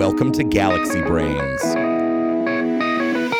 [0.00, 1.60] Welcome to Galaxy Brains,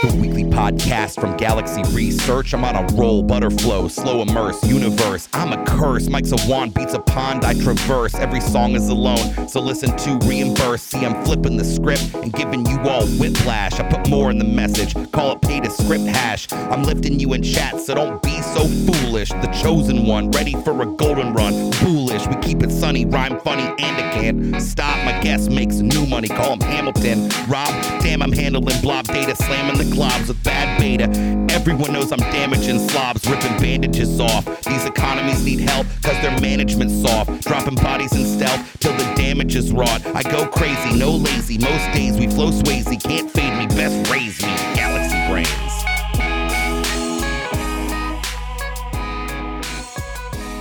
[0.03, 2.55] the weekly podcast from Galaxy Research.
[2.55, 5.29] I'm on a roll, butterflow, slow immerse, universe.
[5.33, 6.09] I'm a curse.
[6.09, 7.45] Mike's a wand, beats a pond.
[7.45, 8.15] I traverse.
[8.15, 10.83] Every song is alone, so listen to reimburse.
[10.83, 13.79] See, I'm flipping the script and giving you all whiplash.
[13.79, 16.51] I put more in the message, call it pay to script hash.
[16.53, 19.29] I'm lifting you in chat, so don't be so foolish.
[19.31, 21.73] The chosen one, ready for a golden run.
[21.73, 25.05] Foolish, we keep it sunny, rhyme funny, and it can't stop.
[25.05, 27.29] My guest makes new money, call him Hamilton.
[27.49, 27.69] Rob,
[28.03, 31.05] damn, I'm handling blob data, slamming the globs with bad beta.
[31.51, 34.45] Everyone knows I'm damaging slobs, ripping bandages off.
[34.63, 37.45] These economies need help, cause their management's soft.
[37.47, 40.05] Dropping bodies in stealth till the damage is wrought.
[40.15, 41.59] I go crazy, no lazy.
[41.59, 44.55] Most days we flow Swayze, can't fade me, best raise me.
[44.75, 45.80] Galaxy Brains.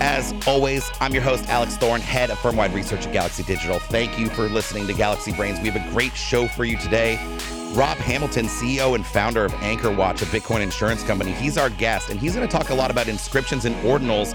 [0.01, 3.79] As always, I'm your host, Alex Thorn, head of firm-wide research at Galaxy Digital.
[3.79, 5.59] Thank you for listening to Galaxy Brains.
[5.59, 7.15] We have a great show for you today.
[7.73, 12.17] Rob Hamilton, CEO and founder of AnchorWatch, a Bitcoin insurance company, he's our guest, and
[12.17, 14.33] he's going to talk a lot about inscriptions and ordinals.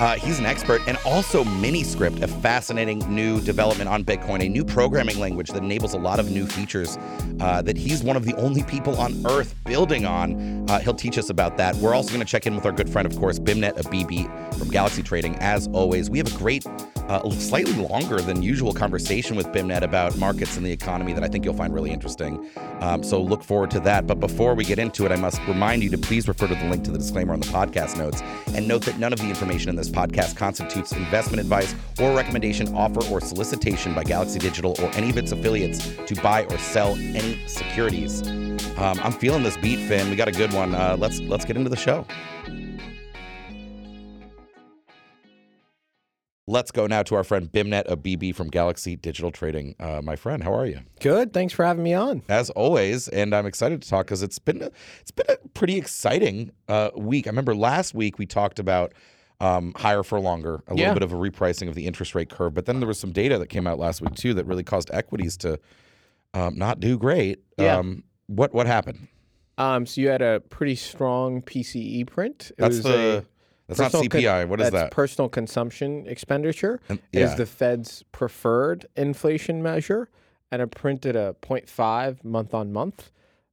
[0.00, 4.64] Uh, he's an expert and also Miniscript, a fascinating new development on Bitcoin, a new
[4.64, 6.98] programming language that enables a lot of new features
[7.40, 10.68] uh, that he's one of the only people on earth building on.
[10.68, 11.76] Uh, he'll teach us about that.
[11.76, 14.28] We're also going to check in with our good friend, of course, Beimnet Abebe
[14.58, 15.36] from Galaxy Trading.
[15.36, 16.66] As always, we have a great,
[17.08, 21.28] uh, slightly longer than usual conversation with Beimnet about markets and the economy that I
[21.28, 22.48] think you'll find really interesting.
[22.80, 24.06] Um, so look forward to that.
[24.06, 26.68] But before we get into it, I must remind you to please refer to the
[26.68, 28.22] link to the disclaimer on the podcast notes
[28.54, 32.74] and note that none of the information in this podcast constitutes investment advice or recommendation,
[32.74, 36.94] offer, or solicitation by Galaxy Digital or any of its affiliates to buy or sell
[36.96, 38.26] any securities.
[38.76, 40.10] Um, I'm feeling this beat, Finn.
[40.10, 40.74] We got a good one.
[40.74, 42.06] Uh, let's let's get into the show.
[46.46, 49.74] Let's go now to our friend Beimnet Abebe from Galaxy Digital Trading.
[49.80, 50.80] Uh, my friend, how are you?
[51.00, 51.32] Good.
[51.32, 52.22] Thanks for having me on.
[52.28, 55.78] As always, and I'm excited to talk because it's been a, it's been a pretty
[55.78, 57.26] exciting uh, week.
[57.26, 58.92] I remember last week we talked about
[59.40, 60.92] um, higher for longer, a Yeah.
[60.92, 63.12] little bit of a repricing of the interest rate curve, but then there was some
[63.12, 65.58] data that came out last week too that really caused equities to
[66.34, 67.40] um, not do great.
[67.58, 67.76] Yeah.
[67.78, 69.08] Um, what what happened?
[69.58, 72.50] Um, so you had a pretty strong PCE print.
[72.50, 73.24] It That's the a
[73.68, 74.48] that's not personal con- CPI.
[74.48, 74.90] what is that's that?
[74.90, 80.08] Personal consumption expenditure And- is the Fed's preferred inflation measure,
[80.50, 83.10] and it printed a 0.5 month on month,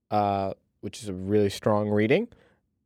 [0.09, 2.27] uh, which is a really strong reading.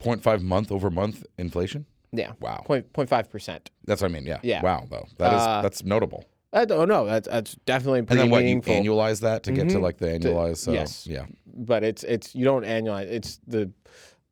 [0.02, 1.86] 0.5 month over month inflation.
[2.18, 3.72] Yeah, Wow, point point five percent.
[3.86, 4.26] that's what I mean.
[4.26, 4.40] Yeah.
[4.44, 4.62] Yeah.
[4.62, 6.26] Wow, though that is Uh, that's notable.
[6.54, 7.06] I don't know.
[7.06, 8.40] That's that's definitely And pretty then what?
[8.44, 8.74] meaningful.
[8.76, 9.82] You annualize that to get to Mhm.
[9.82, 10.58] like the annualized.
[10.58, 11.06] So yes.
[11.06, 11.26] yeah.
[11.46, 13.08] but it's it's you don't annualize.
[13.12, 13.72] It's the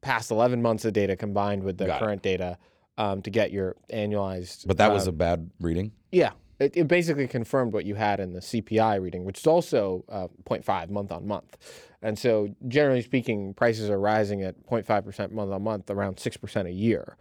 [0.02, 2.00] past 11 months of data combined with the Got it.
[2.06, 2.58] current data
[2.98, 4.68] um, to get your annualized.
[4.68, 5.92] But that was uh, a bad reading.
[6.12, 6.32] yeah.
[6.60, 10.28] It, it basically confirmed what you had in the CPI reading, which is also uh,
[10.48, 11.58] 0.5 month on month.
[12.02, 16.72] And so, generally speaking, prices are rising at 0.5% month on month, around 6% a
[16.72, 17.18] year,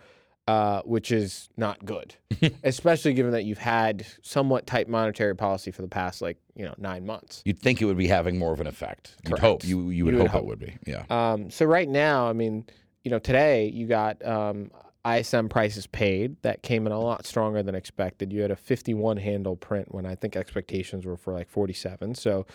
[0.48, 2.14] uh, which is not good,
[2.64, 6.74] especially given that you've had somewhat tight monetary policy for the past, like, you know,
[6.78, 7.42] nine months.
[7.44, 9.16] You'd think it would be having more of an effect.
[9.24, 9.42] You'd Correct.
[9.42, 10.42] hope you you would You would hope, hope.
[10.42, 10.76] it would be.
[10.86, 11.04] Yeah.
[11.10, 12.66] Um, so right now, I mean,
[13.04, 14.70] you know, today you got um,
[15.06, 18.32] ISM prices paid that came in a lot stronger than expected.
[18.32, 22.14] You had a 51 handle print when I think expectations were for like 47.
[22.16, 22.46] So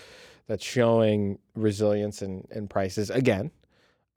[0.48, 3.52] that's showing resilience in, in prices again.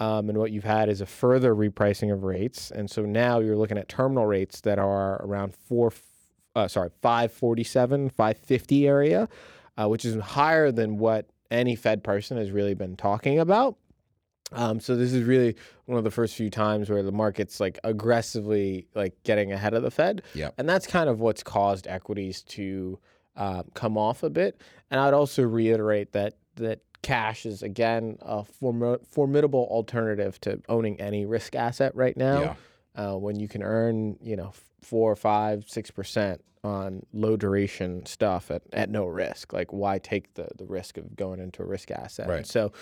[0.00, 3.56] Um, and what you've had is a further repricing of rates, and so now you're
[3.56, 5.93] looking at terminal rates that are around four,
[6.56, 9.28] uh, sorry, 547, 550 area,
[9.77, 13.77] uh, which is higher than what any Fed person has really been talking about.
[14.53, 17.78] Um, so this is really one of the first few times where the market's like
[17.84, 20.55] aggressively like getting ahead of the Fed, Yep.
[20.59, 22.99] and that's kind of what's caused equities to
[23.37, 24.60] uh, come off a bit.
[24.91, 31.00] And I'd also reiterate that that cash is again a formi- formidable alternative to owning
[31.00, 32.41] any risk asset right now.
[32.41, 32.55] Yeah.
[32.97, 34.53] Uh, when you can earn you know
[34.83, 40.34] four, five, six percent on low duration stuff at, at no risk, like why take
[40.34, 42.28] the the risk of going into a risk asset?
[42.28, 42.47] Right.
[42.47, 42.72] So.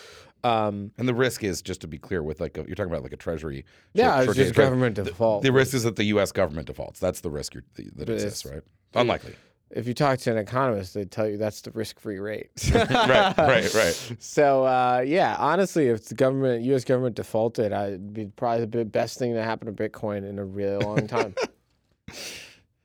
[0.45, 3.03] Um, And the risk is just to be clear with like a, you're talking about
[3.03, 3.65] like a treasury.
[3.93, 5.43] Yeah, short- it's just government the- default.
[5.43, 6.31] The, risk is that the U.S.
[6.31, 7.01] government defaults.
[7.01, 8.63] That's the risk you're, the, that exists, right?
[8.95, 9.35] Unlikely.
[9.71, 12.51] If you talk to an economist, they tell you that's the risk-free rate.
[12.75, 14.13] right, right, right.
[14.21, 16.85] So uh, yeah, honestly, if the government, U.S.
[16.85, 20.85] government defaulted, I'd be probably the best thing to happen to Bitcoin in a really
[20.85, 21.35] long time.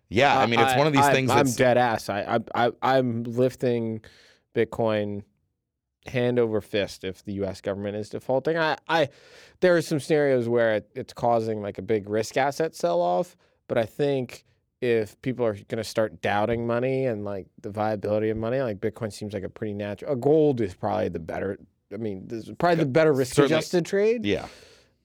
[0.10, 2.08] Yeah, I mean, it's one of these I- things I'm that's dead ass.
[2.08, 4.02] I, I, I, I'm lifting
[4.54, 5.24] Bitcoin
[6.06, 7.62] hand over fist if the U.S.
[7.62, 8.56] government is defaulting.
[8.56, 9.10] I, I,
[9.62, 13.36] there are some scenarios where it, it's causing like a big risk asset sell off,
[13.68, 14.46] but I think
[14.84, 18.82] if people are going to start doubting money and like the viability of money, like
[18.82, 20.12] Bitcoin seems like a pretty natural.
[20.12, 21.58] A gold is probably the better.
[21.94, 24.46] I mean, this is probably the better risk-adjusted trade Yeah,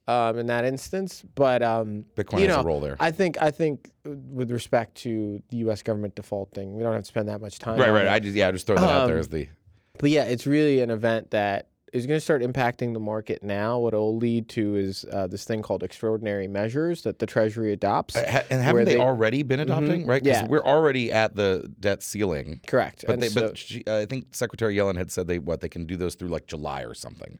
[0.08, 1.22] um, in that instance.
[1.36, 2.96] But um, Bitcoin you has know, a role there.
[2.98, 5.84] I think I think uh, with respect to the U.S.
[5.84, 7.78] government defaulting, we don't have to spend that much time.
[7.78, 8.06] Right, right.
[8.06, 8.10] it.
[8.10, 9.46] I just yeah, I just throw that out there Um, as the
[9.98, 13.78] But yeah, it's really an event that is going to start impacting the market now.
[13.78, 17.72] What it will lead to is uh, this thing called extraordinary measures that the Treasury
[17.72, 18.16] adopts.
[18.16, 20.06] Uh, and haven't they, they- already been adopting?
[20.06, 20.46] Right, 'Cause yeah.
[20.46, 22.60] we're already at the debt ceiling.
[22.66, 23.04] Correct.
[23.06, 25.68] But they, so- but she, uh, I think Secretary Yellen had said they what they
[25.68, 27.38] can do those through like July or something.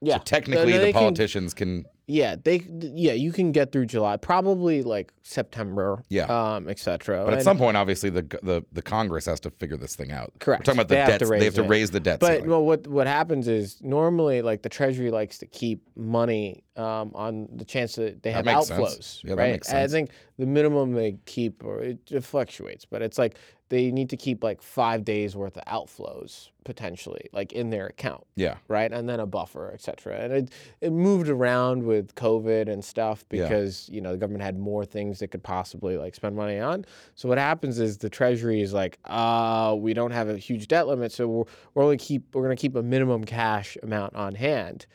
[0.00, 1.84] Yeah, So technically, They the politicians can.
[2.08, 2.62] Yeah, they
[2.94, 6.26] yeah, you can get through July, probably like September, Yeah.
[6.26, 7.24] um, etc.
[7.24, 10.32] But at some point, obviously, the the the Congress has to figure this thing out.
[10.38, 10.60] Correct.
[10.60, 11.68] We're talking about the They have They have to it.
[11.68, 12.50] raise the debt But ceiling.
[12.50, 17.48] well, what what happens is normally like the Treasury likes to keep money um, on
[17.52, 18.80] the chance that they That have sense.
[18.80, 19.52] outflows, Yeah, that right?
[19.54, 23.36] makes And I think the minimum they keep, or it, it fluctuates, but it's like
[23.68, 28.24] they need to keep like five days worth of outflows potentially, like in their account,
[28.36, 28.92] yeah, right?
[28.92, 30.16] And then a buffer, et cetera.
[30.18, 33.42] And it it moved around with COVID and stuff Yeah.
[33.42, 36.84] because you know the government had more things it could possibly like spend money on.
[37.14, 40.86] So what happens is the Treasury is like, uh, we don't have a huge debt
[40.86, 44.34] limit, so we're, we're only keep we're going to keep a minimum cash amount on
[44.34, 44.86] hand,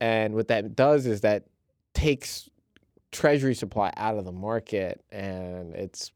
[0.00, 1.44] and what that does is that
[1.94, 2.48] takes
[3.12, 6.10] Treasury supply out of the market, and it's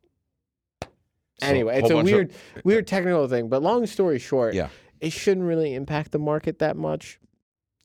[1.42, 2.32] anyway, it's a bunch of- weird
[2.64, 3.48] weird technical thing.
[3.48, 4.69] But long story short, Yeah.
[5.00, 7.19] it shouldn't really impact the market that much.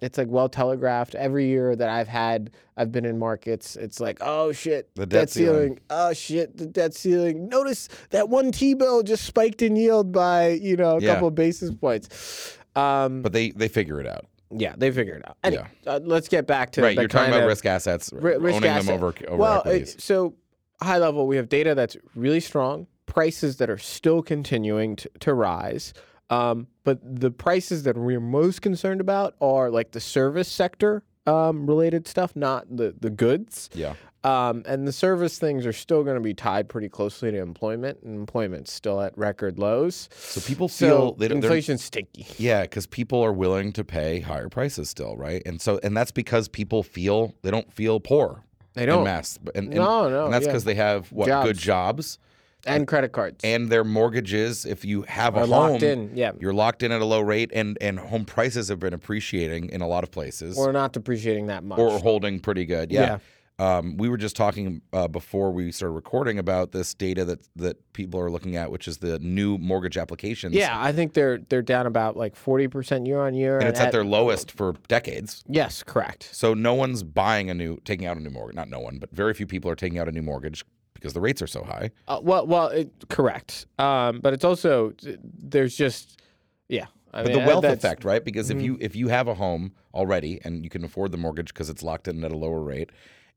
[0.01, 1.15] It's like well telegraphed.
[1.15, 3.77] Every year that I've had, I've been in markets.
[3.77, 5.55] It's like, oh shit, The debt ceiling.
[5.55, 5.79] ceiling.
[5.89, 7.47] Oh shit, the debt ceiling.
[7.47, 11.13] Notice that one T bill just spiked in yield by you know a Yeah.
[11.13, 12.57] couple of basis points.
[12.75, 14.25] Um, but they they figure it out.
[14.51, 15.37] yeah, they figure it out.
[15.45, 18.69] Anyway, uh, let's get back to right, you're talking about risk assets, ri- risk owning
[18.69, 18.85] asset.
[18.87, 19.63] them over over well,
[19.97, 20.35] so
[20.81, 25.33] high level, we have data that's really strong, prices that are still continuing to, to
[25.33, 25.93] rise.
[26.29, 31.67] Um, but the prices that we're most concerned about are like the service sector um,
[31.67, 33.69] related stuff, not the, the goods.
[33.73, 33.93] yeah,
[34.23, 37.99] Um, and the service things are still going to be tied pretty closely to employment,
[38.03, 40.07] and employment's still at record lows.
[40.15, 41.37] so people feel So they don't.
[41.43, 42.27] inflation's sticky.
[42.37, 45.41] Yeah, because people are willing to pay higher prices still, right?
[45.47, 48.43] And so, and that's because people feel they don't feel poor
[48.73, 49.03] They don't.
[49.03, 50.51] mass, and, and, No, no, and that's yeah.
[50.51, 52.19] because they have what good jobs
[52.65, 53.43] And credit cards.
[53.43, 54.65] and their mortgages.
[54.65, 56.11] If you have a home, locked in.
[56.15, 56.31] Yeah.
[56.39, 59.81] you're locked in at a low rate, and and home prices have been appreciating in
[59.81, 61.79] a lot of places, Or not depreciating that much.
[61.79, 62.91] or holding pretty good.
[62.91, 63.19] Yeah.
[63.57, 67.93] Um, we were just talking uh, before we started recording about this data that that
[67.93, 70.53] people are looking at, which is the new mortgage applications.
[70.53, 73.79] Yeah, I think they're they're down about like forty percent year on year, and it's
[73.79, 75.41] at their lowest for decades.
[75.47, 76.27] yes, correct.
[76.33, 78.57] So no one's buying a new, taking out a new mortgage.
[78.57, 80.65] Not no one, but very few people are taking out a new mortgage
[80.95, 81.91] because the rates are so high.
[82.07, 83.67] Uh, well, well, it, correct.
[83.77, 84.93] Um, but it's also
[85.23, 86.19] there's just
[86.67, 86.87] yeah.
[87.13, 88.23] I But mean, the uh, wealth effect, right?
[88.25, 88.57] Because Mm-hmm.
[88.59, 91.69] if you if you have a home already and you can afford the mortgage because
[91.69, 92.89] it's locked in at a lower rate,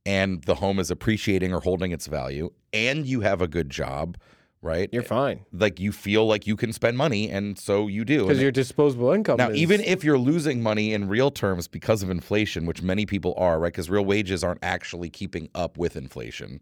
[0.07, 4.17] and the home is appreciating or holding its value, and you have a good job,
[4.63, 4.89] right?
[4.93, 8.23] You're fine like you feel like you can spend money, and so you do.
[8.27, 9.37] because your disposable income.
[9.37, 13.07] now, is, even if you're losing money in real terms because of inflation, which many
[13.07, 13.73] people are, right?
[13.73, 16.61] Because real wages aren't actually keeping up with inflation.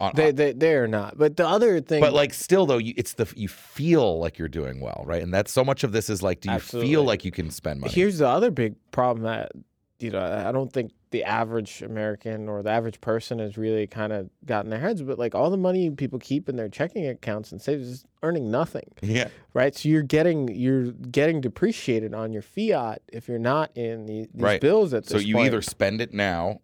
[0.00, 1.18] On, they they they're not.
[1.18, 4.48] But the other thing, But like still though, you, it's the you feel like you're
[4.48, 5.22] doing well, right?
[5.22, 6.90] And that's so much of this is like, do you Absolutely.
[6.90, 7.92] feel like you can spend money?
[7.92, 9.52] here's the other big problem that
[9.98, 14.12] you know I don't think the average American or the average person has really kind
[14.12, 15.02] of gotten their heads.
[15.02, 18.50] But like all the money people keep in their checking accounts and saves is earning
[18.50, 18.90] nothing.
[19.02, 19.74] yeah, right?
[19.76, 24.42] So you're getting you're getting depreciated on your fiat if you're not in the, these
[24.42, 24.60] Right.
[24.62, 25.46] bills at this so you point.
[25.48, 26.60] either spend it now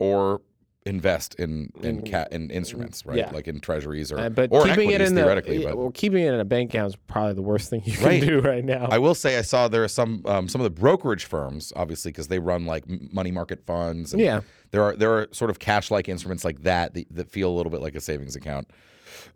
[0.00, 0.40] or
[0.86, 3.18] invest in in In- ca- in instruments, right?
[3.18, 3.30] yeah.
[3.32, 5.58] Like in treasuries or Uh, but or in keeping it in the theoretically.
[5.62, 7.92] yeah, but well, keeping it in a bank account is probably the worst thing you
[7.92, 8.20] can Right.
[8.22, 8.88] do right now.
[8.90, 12.10] I will say I saw there are some um, some of the brokerage firms, obviously,
[12.12, 14.12] because they run like money market funds.
[14.14, 17.30] And yeah, there are there are sort of cash like instruments like that, that that
[17.30, 18.70] feel a little bit like a savings account.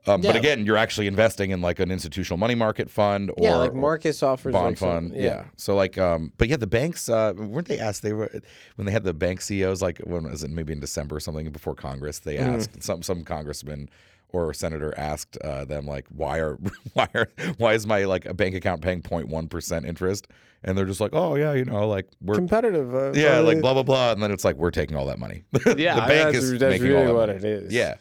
[0.07, 3.57] Um, But again, you're actually investing in like an institutional money market fund or yeah,
[3.57, 5.13] like Marcus offers bond like some- fund.
[5.15, 5.45] yeah.
[5.57, 8.03] So like, um, but yeah, the banks uh, weren't they asked?
[8.03, 8.31] They were
[8.77, 10.51] when they had the bank CEOs like when was it?
[10.51, 12.19] Maybe in December or something before Congress.
[12.19, 12.55] They Mm-hmm.
[12.57, 13.89] asked some some congressman
[14.31, 16.59] or senator asked uh, them like, why are
[16.95, 17.29] why are
[17.59, 20.27] why is my like a bank account paying 0.1 percent interest?
[20.67, 22.95] And they're just like, oh yeah, you know, like we're competitive.
[22.95, 25.45] Uh, yeah, like blah blah blah, and then it's like we're taking all that money.
[25.77, 27.39] Yeah, the bank that's, is that's making really all that what money.
[27.39, 27.73] it is.
[27.73, 27.95] Yeah,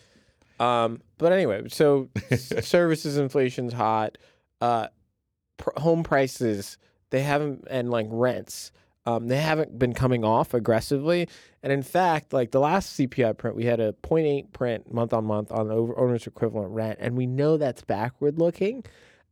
[0.63, 2.09] Um, but anyway, so
[2.61, 4.17] services inflation's hot.
[4.61, 4.87] Uh,
[5.57, 6.77] pr- home prices
[7.09, 8.71] they haven't and like rents.
[9.05, 11.27] Um, they haven't been coming off aggressively,
[11.61, 15.25] and in fact, like the last CPI print, we had a 0.8 print month on
[15.25, 18.85] month on over owner's equivalent rent, and we know that's backward looking.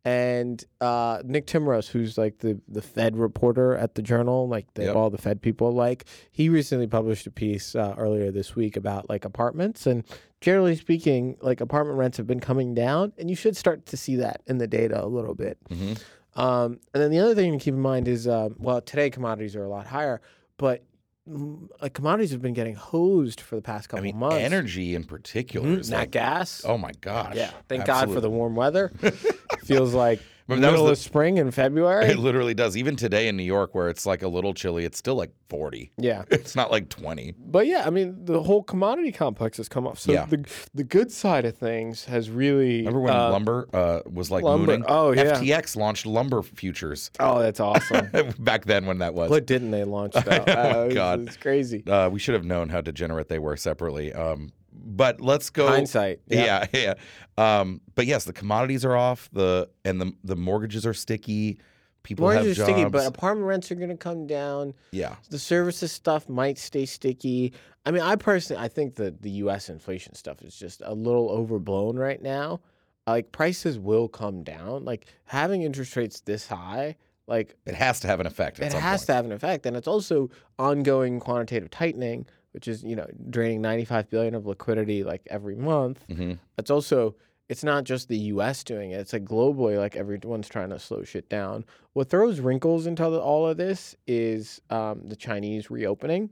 [0.04, 4.86] And uh, Nick Timiraos, who's like the, the Fed reporter at the Journal, like that
[4.86, 4.96] Yep.
[4.96, 9.10] all the Fed people like, he recently published a piece uh, earlier this week about
[9.10, 9.86] like apartments.
[9.86, 10.04] And
[10.40, 14.16] generally speaking, like apartment rents have been coming down, and you should start to see
[14.16, 15.60] that in the data a little bit.
[15.70, 16.02] Mhm.
[16.36, 19.56] Um, and then the other thing to keep in mind is, um, well, today commodities
[19.56, 20.20] are a lot higher,
[20.58, 20.82] but
[21.28, 24.38] like commodities have been getting hosed for the past couple I mean, months.
[24.38, 26.64] energy in particular Mhm, is Nat like, gas.
[26.66, 27.36] oh my gosh.
[27.36, 27.52] yeah.
[27.70, 28.92] Thank God for the warm weather.
[29.64, 32.06] Feels like That was middle the- of spring in February.
[32.08, 32.76] It literally does.
[32.76, 35.92] Even today in New York, where it's like a little chilly, it's still like 40.
[35.98, 36.24] yeah.
[36.32, 37.34] It's not like 20.
[37.38, 40.00] But yeah, I mean, the whole commodity complex has come off.
[40.00, 40.26] So Yeah.
[40.26, 42.80] the the good side of things has really.
[42.80, 44.86] Remember when uh, lumber uh, was like lumber- mooning?
[44.88, 45.34] oh, yeah.
[45.40, 48.10] FTX launched lumber futures Oh, that's awesome.
[48.40, 49.30] back then when that was.
[49.30, 50.44] what didn't they launch though?
[50.48, 51.22] Oh, Uh, God.
[51.28, 51.86] it's crazy.
[51.88, 54.12] Uh, we should have known how degenerate they were separately.
[54.14, 54.52] Um,
[54.84, 55.68] but let's go.
[55.68, 56.22] Hindsight.
[56.28, 56.94] Yeah, yeah.
[57.38, 59.30] Um, but yes, the commodities are off.
[59.32, 61.60] The and the the mortgages are sticky.
[62.04, 64.74] People Mortgages have are sticky, but apartment rents are going to come down.
[64.92, 67.54] yeah, The services stuff might stay sticky.
[67.86, 69.70] I mean, I personally, I think that the U.S.
[69.70, 72.62] inflation stuff is just a little overblown right now.
[73.06, 74.84] Like prices will come down.
[74.84, 76.96] Like having interest rates this high,
[77.28, 78.60] like it has to have an effect.
[78.60, 79.08] It has point.
[79.08, 83.62] to have an effect, and it's also ongoing quantitative tightening, which is you know draining
[83.62, 86.04] 95 billion of liquidity like every month.
[86.10, 86.40] Mhm.
[86.58, 87.16] It's also
[87.50, 88.64] it's not just the U.S.
[88.64, 91.66] doing it; it's like globally, like everyone's trying to slow shit down.
[91.94, 96.30] What throws wrinkles into the, all of this is um, the Chinese reopening,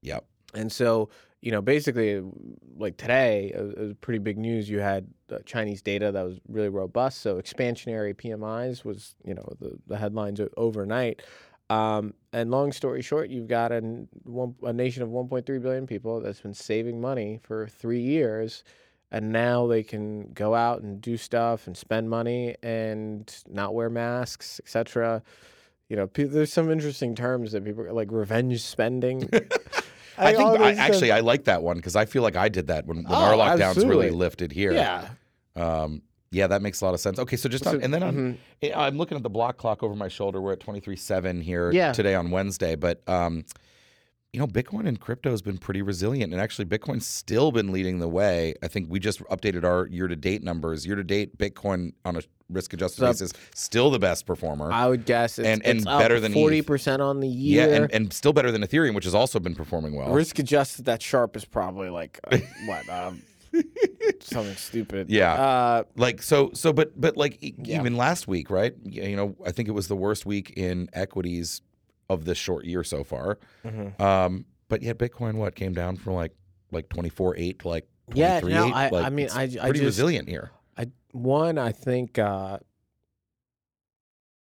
[0.00, 0.24] Yep.
[0.54, 1.10] and so
[1.42, 2.22] you know basically,
[2.78, 4.70] like today, it was- pretty big news.
[4.70, 9.46] You had uh, Chinese data that was really robust, so expansionary PMIs was you know
[9.60, 11.20] the the headlines overnight.
[11.72, 16.20] Um, and long story short, you've got an, one, a nation of 1.3 billion people
[16.20, 18.64] that's been saving money for three years,
[19.10, 23.90] and now they can go out and do stuff and spend money and not wear
[23.90, 25.22] masks, etc.
[25.88, 29.28] You know, pe- there's some interesting terms that people like revenge spending.
[30.18, 32.86] I think I, actually I like that one because I feel like I did that
[32.86, 34.72] when, when our Oh, lockdowns really lifted here.
[34.72, 35.08] yeah.
[35.56, 36.02] Um,
[36.32, 37.18] yeah, that makes a lot of sense.
[37.18, 38.36] Okay, so just on, and then on, mhm.
[38.62, 40.40] Eh, I'm looking at the block clock over my shoulder.
[40.40, 41.92] We're at 23.7 here Yeah.
[41.92, 42.74] today on Wednesday.
[42.74, 43.44] But, um,
[44.32, 46.32] you know, Bitcoin and crypto has been pretty resilient.
[46.32, 48.54] And actually, Bitcoin's still been leading the way.
[48.62, 50.86] I think we just updated our year to date numbers.
[50.86, 54.72] Year to date, Bitcoin on a risk adjusted So- basis, still the best performer.
[54.72, 57.82] I would guess it's, And- it's better than forty percent on the yeah, year.
[57.84, 60.10] and, and still better than Ethereum, which has also been performing well.
[60.12, 63.22] Risk adjusted, that Sharpe is probably like uh, what um,
[64.20, 65.10] something stupid.
[65.10, 65.32] Yeah.
[65.34, 67.80] Uh, like so so but but like e- Yeah.
[67.80, 71.60] even last week right you know i think it was the worst week in equities
[72.08, 73.98] of this short year so far mhm.
[74.00, 76.32] um but yet bitcoin what came down from like
[76.70, 79.46] like 24 8 to like Yeah, 23 no, 8 I- like, I mean, I- I
[79.46, 82.58] pretty just- resilient here I one, I think uh,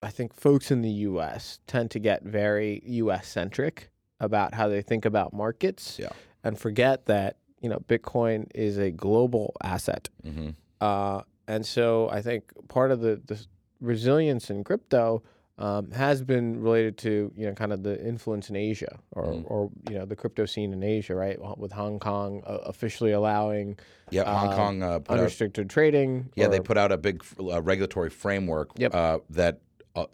[0.03, 1.59] I think folks in the U.S.
[1.67, 3.27] tend to get very U.S.
[3.29, 6.11] centric about how they think about markets, Yeah.
[6.45, 10.09] and forget that you know Bitcoin is a global asset.
[10.23, 10.51] hmm
[10.81, 13.37] Uh, and so I think part of the, the
[13.81, 15.23] resilience in crypto
[15.59, 19.45] um, has been related to you know kind of the influence in Asia or, Mhm.
[19.51, 21.39] or you know the crypto scene in Asia, right?
[21.59, 23.79] With Hong Kong uh, officially allowing
[24.11, 26.31] yeah hong Uh, kong uh, put out, unrestricted trading.
[26.35, 28.95] yeah they put out a big uh, regulatory framework Yep.
[28.95, 29.61] uh, that
[29.95, 30.07] uh,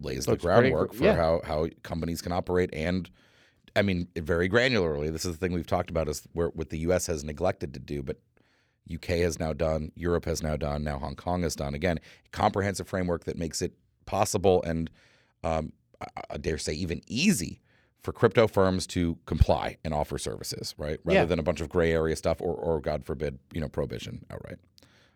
[0.00, 1.14] lays the Looks pretty groundwork gr- for yeah.
[1.16, 3.10] how how companies can operate and
[3.76, 5.10] I mean, very granularly.
[5.12, 7.06] This is the thing we've talked about is where what the U.S.
[7.08, 8.18] has neglected to do, but
[8.92, 11.74] UK has now done, Europe has now done, now Hong Kong has done.
[11.74, 11.98] Again,
[12.32, 13.72] comprehensive framework that makes it
[14.06, 14.90] possible and,
[15.42, 15.72] um,
[16.30, 17.60] I, dare say, even easy
[18.02, 21.00] for crypto firms to comply and offer services, right?
[21.04, 21.24] Rather Yeah.
[21.24, 24.58] than a bunch of gray area stuff or, or God forbid, you know, prohibition outright.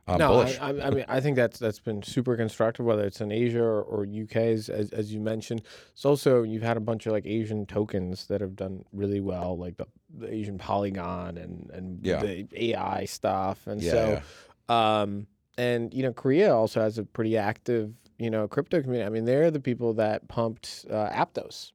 [0.09, 0.59] Um, no, bullish.
[0.59, 3.63] I, I, I mean, I think that's that's been super constructive, whether it's in Asia
[3.63, 5.63] or, or UK, as, as as you mentioned.
[5.93, 9.59] It's also you've had a bunch of like Asian tokens that have done really well,
[9.59, 9.87] like the,
[10.19, 12.21] the Asian Polygon and and Yeah.
[12.23, 14.23] the AI stuff, and Yeah,
[14.69, 15.27] so, um,
[15.59, 19.07] and you know, Korea also has a pretty active you know crypto community.
[19.07, 21.73] I mean, they're the people that pumped uh, Aptos.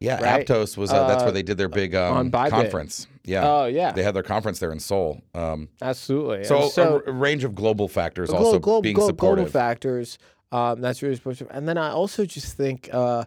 [0.00, 0.46] Yeah, right?
[0.46, 3.06] Aptos was uh, that's Uh, where they did their big um, conference.
[3.24, 5.20] Yeah, Oh yeah, they had their conference there in Seoul.
[5.34, 6.44] Um, absolutely.
[6.44, 9.44] So, so a, range of global factors Glo- also glo- being glo- supportive.
[9.52, 10.18] Global factors.
[10.52, 11.46] Um, that's really supportive.
[11.50, 13.24] And then I also just think uh,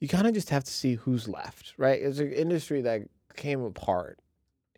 [0.00, 1.98] you kind of just have to see who's left, right?
[2.02, 3.02] It's an industry that
[3.34, 4.18] came apart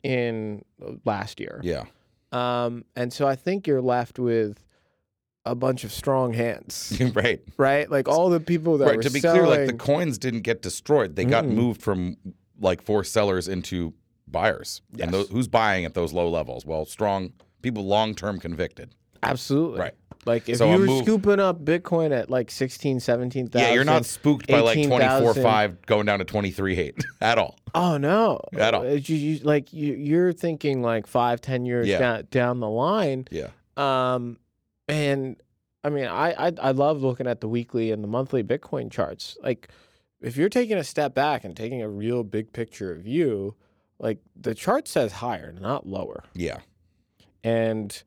[0.04, 1.60] in uh, last year.
[1.64, 1.84] yeah,
[2.30, 4.64] Um, and so I think you're left with
[5.50, 7.40] a bunch of strong hands, right.
[7.56, 7.90] right?
[7.90, 9.02] Like all the people that Right.
[9.02, 11.16] To be selling, clear, like the coins didn't get destroyed.
[11.16, 11.52] They got Mm-mm.
[11.54, 12.16] moved from
[12.60, 13.94] like four sellers into
[14.26, 14.82] buyers.
[14.92, 15.04] Yes.
[15.04, 16.66] And those, who's buying at those low levels?
[16.66, 18.94] Well, strong people, long term convicted.
[19.22, 19.94] absolutely Right.
[20.26, 23.66] Like if So you were move- scooping up Bitcoin at like 16, 17,000.
[23.66, 25.22] Yeah, you're not spooked by like 18,000.
[25.22, 27.56] 24 5 going down to 23 8 at all.
[27.74, 28.40] Oh no!
[28.58, 28.84] At all.
[28.86, 31.98] You, you, like you, you're thinking like five, ten years Yeah.
[31.98, 33.26] down, down the line.
[33.30, 33.48] Yeah.
[33.76, 34.38] Um,
[34.88, 35.36] and
[35.84, 39.36] I mean, I, I I love looking at the weekly and the monthly Bitcoin charts.
[39.42, 39.68] Like,
[40.20, 43.54] if you're taking a step back and taking a real big picture view,
[43.98, 46.24] like the chart says higher, not lower.
[46.34, 46.58] Yeah.
[47.44, 48.02] And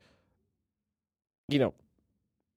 [1.48, 1.74] you know,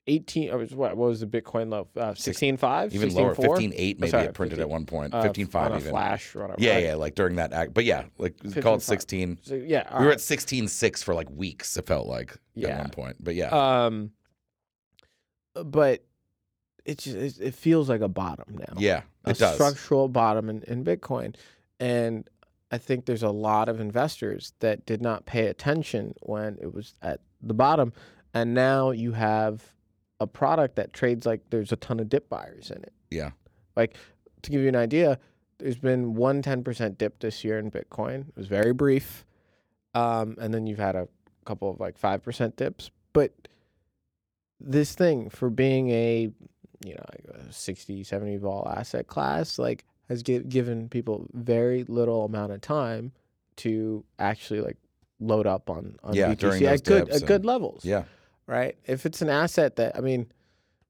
[0.08, 0.50] eighteen.
[0.52, 1.88] Or what, what was the Bitcoin low?
[1.96, 5.14] Uh, sixteen five, Even lower, 15 8 maybe sorry, it printed 15, at one point.
[5.14, 5.90] uh, 15 on 5 a even.
[5.90, 6.62] flash or whatever.
[6.62, 6.84] Yeah, right?
[6.84, 7.74] yeah, like during that act.
[7.74, 8.82] But yeah, like call it 15.5.
[8.82, 9.40] 16.
[9.42, 12.90] So, yeah, We were at 16 6 for like weeks, it felt like at one
[12.90, 13.18] point.
[13.20, 13.50] But yeah.
[13.86, 14.12] Um,
[15.64, 16.04] but
[16.86, 18.74] it just it, it feels like a bottom now.
[18.78, 19.56] yeah, a it does.
[19.56, 21.36] structural bottom in, in Bitcoin,
[21.80, 22.30] and
[22.72, 26.94] I think there's a lot of investors that did not pay attention when it was
[27.02, 27.94] at the bottom,
[28.34, 29.64] and now you have
[30.20, 32.94] a product that trades like there's a ton of dip buyers in it.
[33.12, 33.32] Yeah.
[33.76, 33.96] Like
[34.44, 35.20] to give you an idea,
[35.58, 38.30] there's been one 10% dip this year in Bitcoin.
[38.30, 39.26] It was very brief.
[39.94, 41.08] Um, and then you've had a
[41.46, 42.92] couple of like 5% dips.
[43.14, 43.32] But
[44.60, 46.32] this thing for being a,
[46.86, 51.84] you know, like a 60, 70 vol asset class, like has gi- given people very
[51.86, 53.12] little amount of time
[53.58, 54.78] to actually like
[55.20, 58.04] load up on, on Yeah, BTC at good, at good levels Yeah.
[58.48, 58.78] Right?
[58.86, 60.32] If it's an asset that I mean,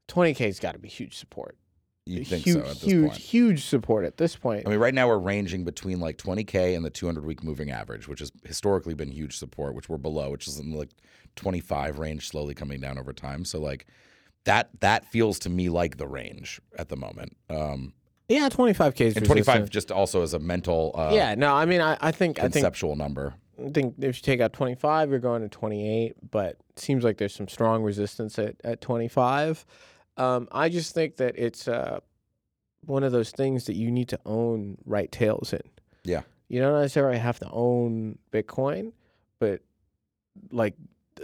[0.08, 1.58] 20k's got to be huge support.
[2.08, 3.20] You think huge, so at this huge, point.
[3.20, 4.68] huge support at this point.
[4.68, 8.08] I mean, right now we're ranging between like 20K and the 200 week moving average,
[8.08, 10.92] which has historically been huge support, which we're below, which is in like
[11.36, 13.44] 25 range, slowly coming down over time.
[13.44, 13.88] So, like,
[14.44, 17.36] that that feels to me like the range at the moment.
[17.50, 17.94] Um,
[18.30, 21.82] yeah, 25k is and 25 just also as a mental, uh, yeah, no, I mean,
[21.82, 23.34] I, I think I think conceptual number.
[23.64, 26.16] I think if you take out 25, you're going to 28.
[26.32, 29.66] But it seems like there's some strong resistance at at 25.
[30.18, 32.00] Um, I just think that it's uh,
[32.86, 35.62] one of those things that you need to own right tails in.
[36.04, 36.22] Yeah.
[36.48, 38.94] You don't necessarily have to own Bitcoin,
[39.40, 39.62] but
[40.52, 40.76] like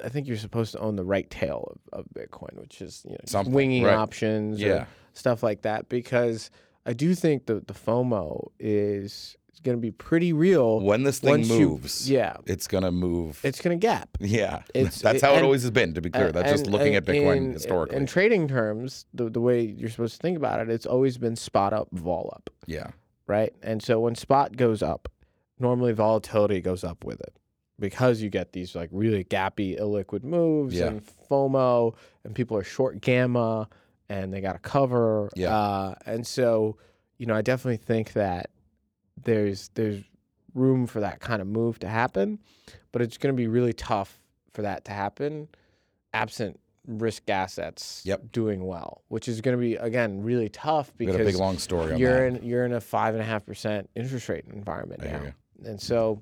[0.03, 3.17] I think you're supposed to own the right tail of, of Bitcoin, which is you
[3.33, 3.95] know winging right.
[3.95, 4.85] options or Yeah.
[5.13, 5.89] stuff like that.
[5.89, 6.49] Because
[6.85, 10.79] I do think the the FOMO is going to be pretty real.
[10.79, 13.39] When this thing once you- moves, yeah, it's going to move.
[13.43, 14.09] it's going to gap.
[14.19, 14.63] yeah.
[14.73, 16.27] it's- That's it- how it and- always has been, to be clear.
[16.27, 17.97] And- That's just looking and at Bitcoin in- historically.
[17.97, 21.35] In trading terms, the the way you're supposed to think about it, it's always been
[21.35, 22.91] spot up, vol up, yeah.
[23.27, 23.53] right?
[23.63, 25.07] And so when spot goes up,
[25.59, 27.37] normally volatility goes up with it
[27.79, 30.87] because you get these like really gappy illiquid moves Yeah.
[30.87, 33.67] and FOMO, and people are short gamma
[34.09, 35.29] and they got to cover.
[35.35, 35.55] Yeah.
[35.55, 36.77] Uh, and so,
[37.17, 38.49] you know, I definitely think that
[39.23, 40.03] there's there's
[40.53, 42.39] room for that kind of move to happen,
[42.91, 44.19] but it's going to be really tough
[44.53, 45.47] for that to happen
[46.13, 48.31] absent risk assets Yep.
[48.31, 51.39] doing well, which is going to be again really tough We got a because big
[51.39, 55.01] long story you're in you're in a five and a half percent interest rate environment
[55.03, 55.21] I now,
[55.63, 56.21] and so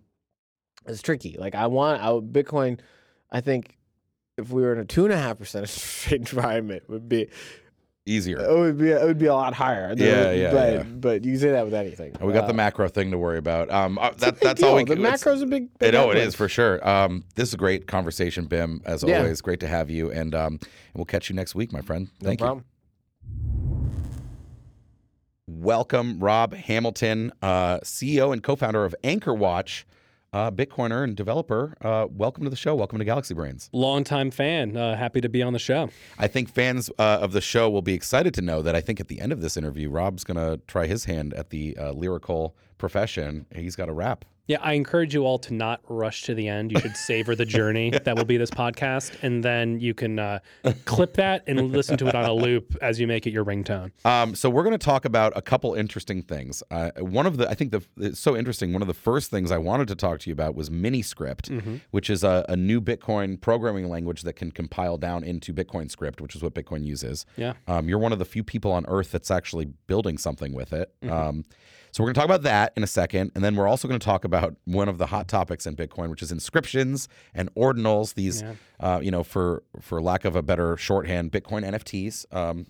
[0.86, 1.38] it's tricky.
[1.40, 2.80] Like I want I, Bitcoin,
[3.32, 3.78] I think
[4.38, 7.30] if we were in a two and a half percent interest rate environment, would be
[8.10, 8.40] Easier.
[8.40, 9.94] it would be it would be a lot higher.
[9.96, 10.84] Yeah, yeah, But yeah.
[10.84, 12.14] but you can say that with anything.
[12.20, 13.70] And we got Uh, the macro thing to worry about.
[13.70, 14.96] Um, uh, that, that's all we deal.
[14.96, 15.78] The macro's a big.
[15.78, 16.18] Big it headwind.
[16.20, 16.86] is for sure.
[16.88, 18.82] Um, this is a great conversation, Bim.
[18.86, 19.20] As Yeah.
[19.20, 20.60] always, great to have you, and um,
[20.96, 22.10] we'll catch you next week, my friend.
[22.22, 22.64] No Thank you.
[25.48, 29.84] Welcome, Rob Hamilton, uh, CEO and co-founder of AnchorWatch,
[30.34, 31.76] uh, Bitcoiner and developer.
[31.82, 32.76] Uh, welcome to the show.
[32.76, 33.70] Welcome to Galaxy Brains.
[33.74, 34.76] Longtime fan.
[34.76, 35.90] Uh, happy to be on the show.
[36.18, 39.00] I think fans uh, of the show will be excited to know that I think
[39.00, 41.92] at the end of this interview, Rob's going to try his hand at the uh,
[41.92, 43.46] lyrical profession.
[43.54, 44.26] He's got a rap.
[44.50, 46.72] Yeah, I encourage you all to not rush to the end.
[46.72, 50.40] You should savor the journey that will be this podcast, and then you can uh,
[50.86, 53.92] clip that and listen to it on a loop as you make it your ringtone.
[54.04, 56.64] Um, so we're going to talk about a couple interesting things.
[56.72, 58.74] Uh, one of the, I think the, it's so interesting.
[58.74, 61.76] One of the first things I wanted to talk to you about was Miniscript, Mm-hmm.
[61.92, 66.22] which is a, a new Bitcoin programming language that can compile down into Bitcoin script,
[66.22, 67.28] which is what Bitcoin uses.
[67.38, 67.54] Yeah.
[67.68, 70.92] Um, you're one of the few people on earth that's actually building something with it.
[71.04, 71.14] Mm-hmm.
[71.14, 71.46] Um,
[71.92, 74.00] so we're going to talk about that in a second, and then we're also going
[74.00, 78.14] to talk about one of the hot topics in Bitcoin, which is inscriptions and ordinals.
[78.14, 78.54] These, Yeah.
[78.80, 82.26] uh, you know, for for lack of a better shorthand, Bitcoin NFTs.
[82.32, 82.66] Um,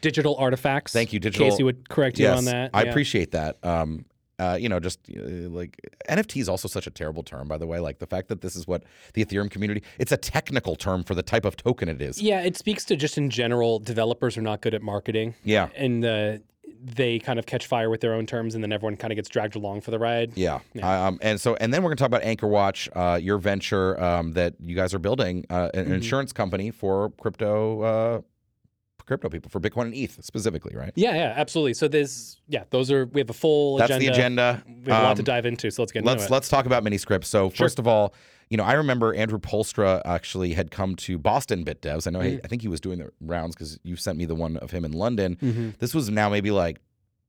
[0.00, 0.92] Digital artifacts.
[0.92, 2.70] Thank you, digital- Casey would correct you yes, on that.
[2.72, 3.58] I appreciate that.
[3.62, 4.06] Um,
[4.38, 5.76] uh, you know, just uh, like
[6.08, 7.78] NFT is also such a terrible term, by the way.
[7.78, 11.14] Like the fact that this is what the Ethereum community, it's a technical term for
[11.14, 12.22] the type of token it is.
[12.22, 15.34] Yeah, it speaks to just in general, developers are not good at marketing.
[15.44, 15.68] Yeah.
[15.76, 16.38] And uh,
[16.82, 19.28] they kind of catch fire with their own terms, and then everyone kind of gets
[19.28, 20.32] dragged along for the ride.
[20.34, 20.60] Yeah.
[20.82, 24.32] Um, and so, and then we're going to talk about AnchorWatch, uh, your venture um,
[24.32, 25.92] that you guys are building, uh, an Mm-hmm.
[25.94, 28.20] insurance company for crypto, uh,
[29.04, 30.92] crypto people, for Bitcoin and ETH specifically, right?
[30.94, 31.74] Yeah, yeah, absolutely.
[31.74, 34.06] So there's, yeah, those are, we have a full That's agenda.
[34.06, 34.62] the agenda.
[34.66, 36.30] We have a lot to Um, dive into, so let's get into let's it.
[36.30, 37.28] let's talk about mini scripts.
[37.28, 38.14] So first of all,
[38.50, 42.06] you know, I remember Andrew Poelstra actually had come to Boston Bit Devs.
[42.06, 44.34] I know he, I think he was doing the rounds because you sent me the
[44.34, 45.36] one of him in London.
[45.40, 45.78] Mhm.
[45.78, 46.80] This was now maybe like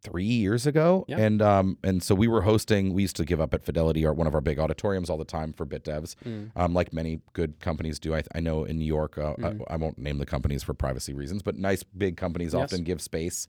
[0.03, 1.19] three years ago, Yeah.
[1.19, 2.91] and um and so we were hosting.
[2.95, 5.23] We used to give up at Fidelity, or one of our big auditoriums, all the
[5.23, 6.49] time for Bit Devs, Mm.
[6.55, 8.15] um, like many good companies do.
[8.15, 9.61] I, I know in New York, uh, Mm.
[9.69, 12.63] I, I won't name the companies for privacy reasons, but nice big companies Yes.
[12.63, 13.47] often give space.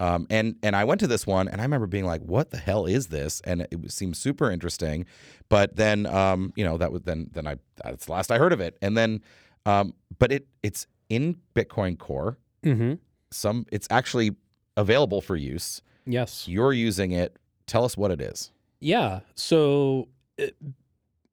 [0.00, 2.56] Um, and and I went to this one, and I remember being like, "What the
[2.58, 5.06] hell is this?" And it seemed super interesting.
[5.48, 8.52] But then, um, you know, that was then then I that's the last I heard
[8.52, 8.76] of it.
[8.80, 9.20] And then,
[9.66, 12.38] um, but it it's in Bitcoin Core.
[12.62, 12.98] Mhm.
[13.32, 14.36] Some it's actually
[14.76, 15.82] available for use.
[16.06, 16.46] Yes.
[16.46, 17.36] You're using it.
[17.66, 18.50] Tell us what it is.
[18.80, 19.20] Yeah.
[19.34, 20.56] So it,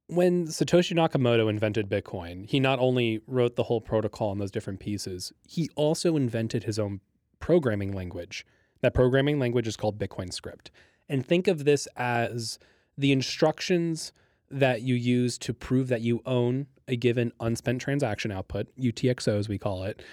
[0.08, 4.80] when Satoshi Nakamoto invented Bitcoin, he not only wrote the whole protocol and those different
[4.80, 7.00] pieces, he also invented his own
[7.40, 8.46] programming language.
[8.82, 10.72] That programming language is called Bitcoin script.
[11.10, 12.60] And think of this as
[12.98, 14.12] the instructions
[14.50, 19.50] that you use to prove that you own a given unspent transaction output, UTXO as
[19.50, 20.04] we call it,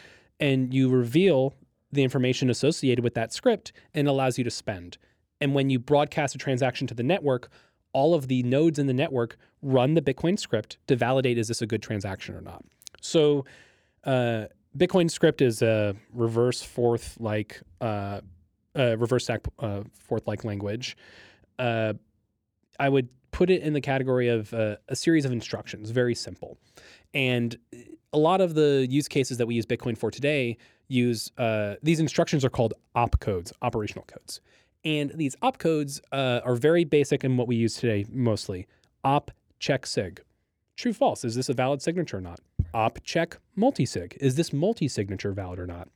[0.41, 1.55] and you reveal
[1.93, 4.97] the information associated with that script and allows you to spend.
[5.41, 7.51] And when you broadcast a transaction to the network,
[7.93, 11.61] all of the nodes in the network run the Bitcoin script to validate is this
[11.61, 12.65] a good transaction or not.
[13.01, 13.45] So,
[14.05, 18.21] uh, Bitcoin script is a reverse Forth like uh,
[18.77, 20.97] uh, reverse stack uh, Forth like language.
[21.59, 21.95] Uh,
[22.81, 26.59] I would put it in the category of a series of instructions, very simple.
[27.15, 27.57] And
[28.13, 30.59] a lot of the use cases that we use Bitcoin for today
[30.89, 34.41] use uh, these instructions are called opcodes, operational codes.
[34.85, 38.67] And these opcodes uh, are very basic in what we use today mostly.
[39.05, 40.23] Op check sig.
[40.77, 41.25] True false.
[41.25, 42.39] Is this a valid signature or not?
[42.75, 44.17] Op check multisig.
[44.19, 45.89] Is this multi-signature valid or not?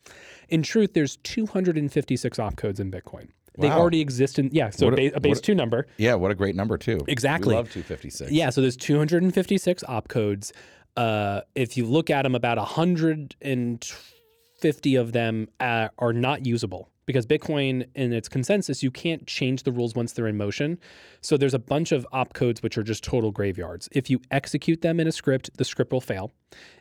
[0.48, 3.28] In truth, there's 256 opcodes in Bitcoin.
[3.58, 3.78] They Wow.
[3.78, 5.86] already exist in yeah, so a, a- a base a- two number.
[5.96, 7.00] Yeah, what a great number too.
[7.08, 7.54] Exactly.
[7.54, 8.30] We love 256.
[8.30, 10.52] Yeah, so there's 256 opcodes.
[10.94, 17.24] Uh, if you look at them, about 150 of them uh, are not usable because
[17.24, 20.78] Bitcoin, in its consensus, you can't change the rules once they're in motion.
[21.20, 23.88] So there's a bunch of opcodes which are just total graveyards.
[23.92, 26.32] If you execute them in a script, the script will fail.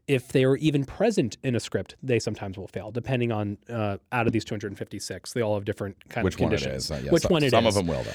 [0.07, 3.97] If they are even present in a script, they sometimes will fail, depending on uh,
[4.11, 5.33] out of these 256.
[5.33, 6.85] They all have different kind Which of one it conditions.
[6.85, 6.91] is?
[6.91, 7.51] Uh, yeah, Which some, one it is?
[7.51, 8.11] Some of them will though.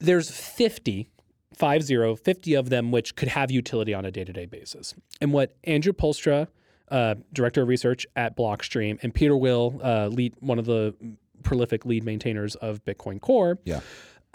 [0.00, 1.08] there's 50
[1.56, 5.54] five zero 50 of them which could have utility on a day-to-day basis and what
[5.64, 6.48] andrew poelstra
[6.90, 10.94] uh, director of research at blockstream and pieter wuille uh, lead one of the
[11.42, 13.80] prolific lead maintainers of bitcoin core Yeah.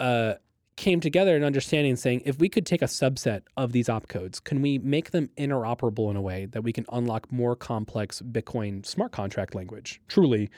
[0.00, 0.34] uh,
[0.76, 4.42] came together in understanding and saying if we could take a subset of these opcodes
[4.42, 8.86] can we make them interoperable in a way that we can unlock more complex bitcoin
[8.86, 10.48] smart contract language truly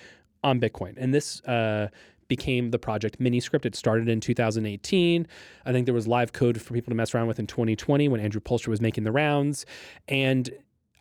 [0.44, 0.94] on bitcoin?
[0.98, 1.88] And this uh,
[2.28, 3.64] became the project miniscript.
[3.66, 5.26] It started in 2018
[5.64, 8.20] i think there was live code for people to mess around with in 2020 when
[8.20, 9.64] andrew poelstra was making the rounds.
[10.06, 10.50] And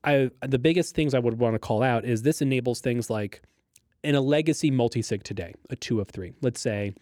[0.03, 3.41] I, the biggest things i would want to call out is this enables things like
[4.03, 6.93] in a legacy multisig today a two of three let's say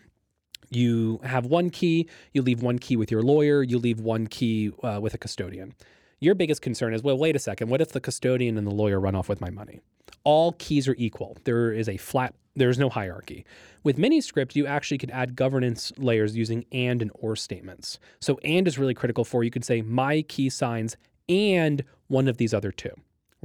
[0.69, 4.71] you have one key, you leave one key with your lawyer, you leave one key
[4.83, 5.73] uh, with a custodian.
[6.19, 8.99] Your biggest concern is, well, wait a second, what if the custodian and the lawyer
[8.99, 9.79] run off with my money?
[10.23, 11.38] All keys are equal.
[11.43, 13.45] There is a flat, there is no hierarchy.
[13.83, 17.99] With Miniscript, you actually could add governance layers using and and or statements.
[18.19, 20.97] So and is really critical for you could say my key signs
[21.29, 22.91] and one of these other two,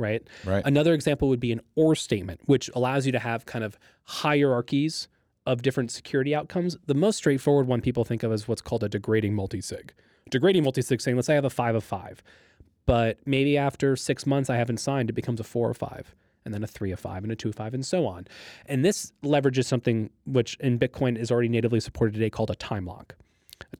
[0.02, 0.22] right?
[0.44, 0.62] Right.
[0.66, 5.08] Another example would be an or statement, which allows you to have kind of hierarchies
[5.46, 6.76] of different security outcomes.
[6.86, 9.90] The most straightforward one people think of is what's called a degrading multisig.
[10.30, 12.22] Degrading multisig saying, let's say I have a five of five,
[12.86, 16.52] but maybe after six months I haven't signed, it becomes a four of five, and
[16.54, 18.26] then a three of five, and a two of five, and so on.
[18.66, 22.86] And this leverages something which in Bitcoin is already natively supported today called a time
[22.86, 23.16] lock.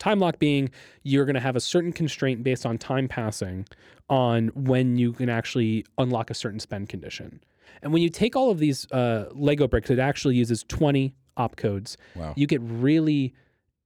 [0.03, 0.69] Time lock being
[1.05, 3.69] you're going to have a certain constraint based on time passing
[4.11, 7.41] on when you can actually unlock a certain spend condition.
[7.83, 11.97] And when you take all of these uh, Lego bricks, it actually uses 20 opcodes.
[12.17, 12.35] Wow.
[12.37, 13.33] You get really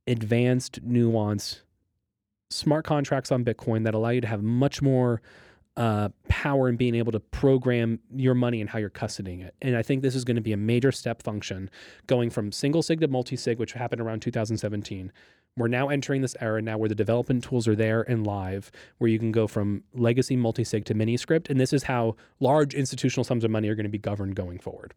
[0.06, 1.60] advanced, nuanced
[2.48, 5.20] smart contracts on Bitcoin that allow you to have much more
[5.76, 9.54] uh, power in being able to program your money and how you're custodying it.
[9.60, 11.70] And I think this is going to be a major step function
[12.06, 15.12] going from single sig to multi sig, which happened around 2017.
[15.58, 19.08] We're now entering this era now where the development tools are there and live, where
[19.08, 21.48] you can go from legacy multi sig to mini script.
[21.50, 24.58] And this is how large institutional sums of money are going to be governed going
[24.58, 24.94] forward.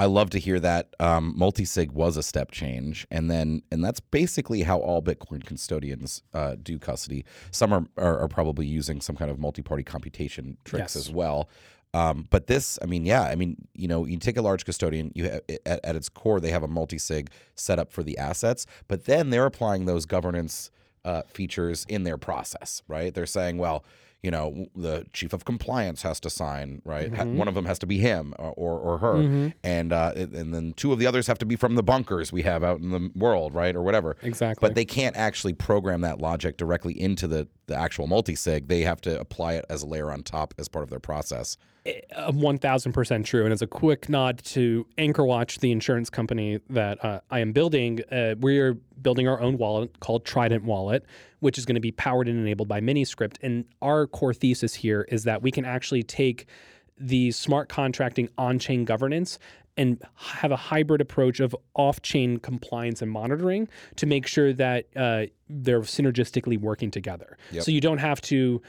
[0.00, 4.00] I love to hear that um, multi-sig was a step change, and then and that's
[4.00, 7.26] basically how all Bitcoin custodians uh, do custody.
[7.50, 10.96] Some are, are, are probably using some kind of multi-party computation tricks Yes.
[10.96, 11.50] as well.
[11.92, 15.12] Um, but this, I mean, yeah, I mean, you know, you take a large custodian,
[15.14, 18.64] you ha- at, at its core they have a multi-sig set up for the assets,
[18.88, 20.70] but then they're applying those governance
[21.04, 23.12] uh, features in their process, right?
[23.12, 23.84] They're saying, well,
[24.22, 27.10] you know, the chief of compliance has to sign, right?
[27.10, 27.36] Mhm.
[27.36, 29.54] One of them has to be him or or, or her, Mhm.
[29.64, 32.42] and uh, and then two of the others have to be from the bunkers we
[32.42, 34.16] have out in the world, right, or whatever.
[34.22, 34.66] Exactly.
[34.68, 38.68] But they can't actually program that logic directly into the the actual multi-sig.
[38.68, 41.56] They have to apply it as a layer on top as part of their process.
[42.14, 43.44] Uh, 1000% true.
[43.44, 48.00] And as a quick nod to AnchorWatch, the insurance company that uh, I am building,
[48.10, 51.04] uh, we're building our own wallet called Trident Wallet,
[51.40, 53.36] which is going to be powered and enabled by Miniscript.
[53.42, 56.46] And our core thesis here is that we can actually take
[56.98, 59.38] the smart contracting on chain governance
[59.76, 64.86] and have a hybrid approach of off chain compliance and monitoring to make sure that
[64.96, 67.38] uh, they're synergistically working together.
[67.52, 67.64] Yep.
[67.64, 68.60] So you don't have to.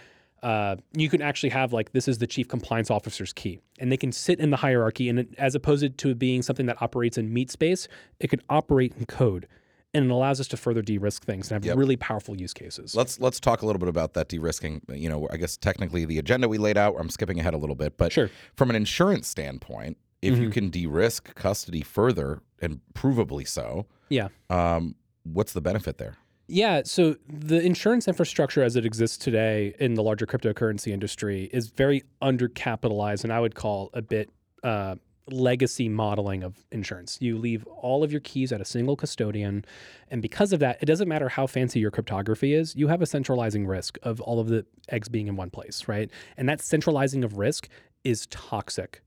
[0.43, 3.97] Uh, you can actually have like this is the chief compliance officer's key, and they
[3.97, 5.07] can sit in the hierarchy.
[5.07, 7.87] And it- as opposed to being something that operates in meat space,
[8.19, 9.47] it could operate in code,
[9.93, 11.77] and it allows us to further de-risk things and have Yep.
[11.77, 12.95] really powerful use cases.
[12.95, 14.81] Let's let's talk a little bit about that de-risking.
[14.91, 16.95] You know, I guess technically the agenda we laid out.
[16.97, 18.31] I'm skipping ahead a little bit, but Sure.
[18.55, 20.53] from an insurance standpoint, if you Mhm.
[20.53, 24.29] can de-risk custody further and provably so, Yeah.
[24.49, 26.15] um, what's the benefit there?
[26.53, 31.69] Yeah, so the insurance infrastructure as it exists today in the larger cryptocurrency industry is
[31.69, 34.29] very undercapitalized, and I would call a bit
[34.61, 34.95] uh,
[35.27, 37.17] legacy modeling of insurance.
[37.21, 39.63] You leave all of your keys at a single custodian,
[40.09, 43.05] and because of that, it doesn't matter how fancy your cryptography is, you have a
[43.05, 46.11] centralizing risk of all of the eggs being in one place, right?
[46.35, 47.69] And that centralizing of risk
[48.03, 49.01] is toxic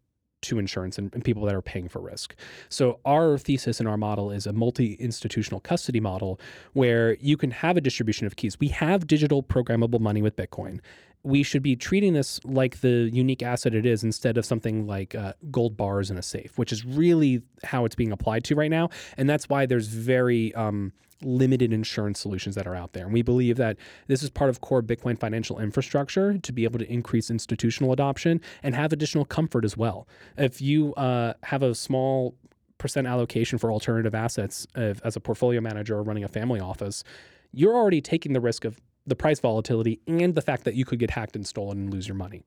[0.44, 2.34] to insurance and, and people that are paying for risk.
[2.68, 6.40] So our thesis in our model is a multi-institutional custody model
[6.72, 8.58] where you can have a distribution of keys.
[8.58, 10.80] We have digital programmable money with Bitcoin.
[11.22, 15.14] We should be treating this like the unique asset it is instead of something like
[15.14, 18.70] uh, gold bars in a safe, which is really how it's being applied to right
[18.70, 18.90] now.
[19.16, 23.04] And that's why there's very um, limited insurance solutions that are out there.
[23.04, 26.78] And we believe that this is part of core Bitcoin financial infrastructure to be able
[26.78, 30.06] to increase institutional adoption and have additional comfort as well.
[30.36, 32.34] If you uh, have a small
[32.78, 37.04] percent allocation for alternative assets as a portfolio manager or running a family office,
[37.52, 40.98] you're already taking the risk of the price volatility and the fact that you could
[40.98, 42.42] get hacked and stolen and lose your money.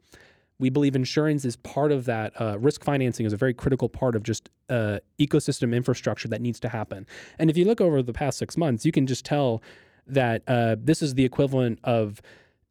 [0.59, 2.39] We believe insurance is part of that.
[2.39, 6.59] Uh, risk financing is a very critical part of just uh, ecosystem infrastructure that needs
[6.61, 7.05] to happen.
[7.37, 9.61] And if you look over the past six months, you can just tell
[10.07, 12.21] that uh, this is the equivalent of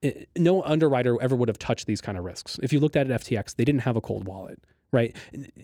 [0.04, 2.58] uh, no underwriter ever would have touched these kind of risks.
[2.62, 4.58] If you looked at it, FTX, they didn't have a cold wallet,
[4.92, 5.14] right?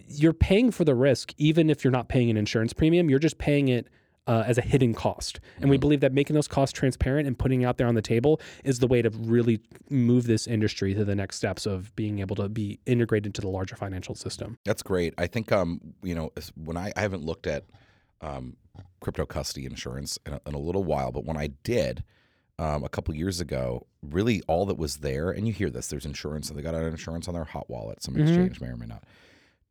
[0.07, 3.11] You're paying for the risk, even if you're not paying an insurance premium.
[3.11, 3.89] You're just paying it
[4.27, 5.41] uh, as a hidden cost.
[5.61, 8.03] And we believe that making those costs transparent and putting it out there on the
[8.03, 12.21] table is the way to really move this industry to the next steps of being
[12.21, 14.59] able to be integrated into the larger financial system.
[14.65, 15.15] That's great.
[15.19, 17.65] I think um, you know, when I, I haven't looked at
[18.21, 18.57] um,
[19.01, 22.05] crypto custody insurance in a, in a little while, but when I did
[22.59, 26.07] um, a couple years ago, really all that was there, and you hear this, there's
[26.07, 28.03] insurance, and they got an insurance on their hot wallet.
[28.03, 28.23] Some Mhm.
[28.23, 29.03] exchange may or may not.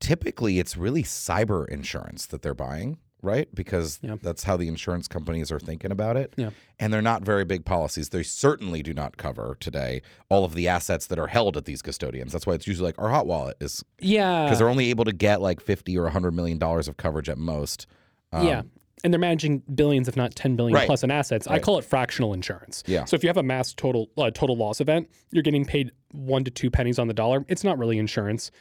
[0.01, 3.47] Typically, it's really cyber insurance that they're buying, right?
[3.53, 4.15] Because Yeah.
[4.21, 6.33] that's how the insurance companies are thinking about it.
[6.37, 6.49] Yeah.
[6.79, 8.09] And they're not very big policies.
[8.09, 11.81] They certainly do not cover today all of the assets that are held at these
[11.81, 12.31] custodians.
[12.31, 14.45] That's why it's usually like our hot wallet is Yeah.
[14.45, 17.37] because they're only able to get like 50 or 100 million dollars of coverage at
[17.37, 17.85] most.
[18.31, 18.61] Um, yeah.
[19.03, 20.85] And they're managing billions, if not 10 billion Right.
[20.85, 21.47] plus in assets.
[21.47, 22.83] I call it fractional insurance.
[22.85, 23.05] Yeah.
[23.05, 26.43] So if you have a mass total uh, total loss event, you're getting paid one
[26.43, 27.43] to two pennies on the dollar.
[27.47, 28.51] It's not really insurance.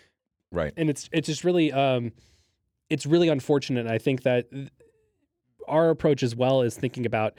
[0.53, 0.73] Right.
[0.77, 2.11] and it's it's just really um
[2.91, 4.47] it's really unfortunate i think that
[5.69, 7.35] our approach as well is thinking about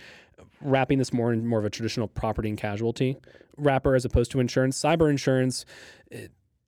[0.61, 3.17] wrapping this more in more of a traditional property and casualty
[3.57, 4.79] wrapper as opposed to insurance.
[4.79, 5.65] Cyber insurance
[6.11, 6.27] eh,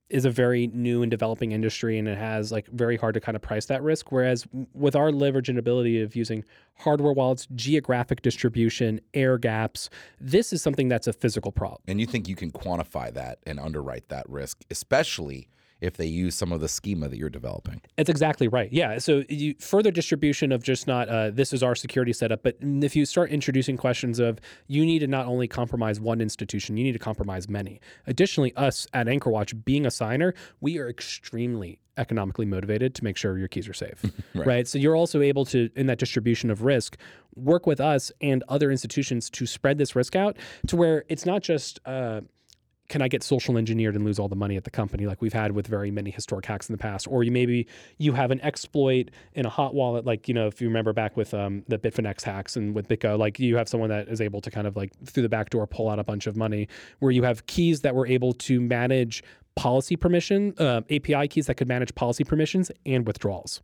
[0.09, 3.35] is a very new and developing industry and it has like very hard to kind
[3.35, 6.43] of price that risk whereas with our leverage and ability of using
[6.75, 12.05] hardware wallets geographic distribution air gaps this is something that's a physical problem And you
[12.05, 15.47] think you can quantify that and underwrite that risk, especially
[15.83, 17.81] if they use some of the schema that you're developing.
[17.97, 18.71] That's exactly right.
[18.71, 18.97] Yeah.
[18.99, 22.95] So you further distribution of just not uh, this is our security setup, but if
[22.95, 26.93] you start introducing questions of you need to not only compromise one institution, you need
[26.93, 27.81] to compromise many.
[28.07, 33.37] Additionally, us at AnchorWatch being a signer, we are extremely economically motivated to make sure
[33.37, 34.03] your keys are safe.
[34.35, 34.47] Right.
[34.47, 34.67] right.
[34.67, 36.97] So you're also able to, in that distribution of risk,
[37.35, 41.43] work with us and other institutions to spread this risk out to where it's not
[41.43, 41.79] just.
[41.85, 42.21] Uh,
[42.93, 45.33] can I get social engineered and lose all the money at the company like we've
[45.33, 47.07] had with very many historic hacks in the past?
[47.07, 47.65] Or you maybe
[47.97, 51.17] you have an exploit in a hot wallet, like you know if you remember back
[51.17, 54.41] with um, the Bitfinex hacks and with BitGo, like you have someone that is able
[54.41, 56.67] to kind of like through the back door pull out a bunch of money,
[56.99, 59.23] where you have keys that were able to manage
[59.55, 63.63] policy permission, uh, API keys that could manage policy permissions and withdrawals,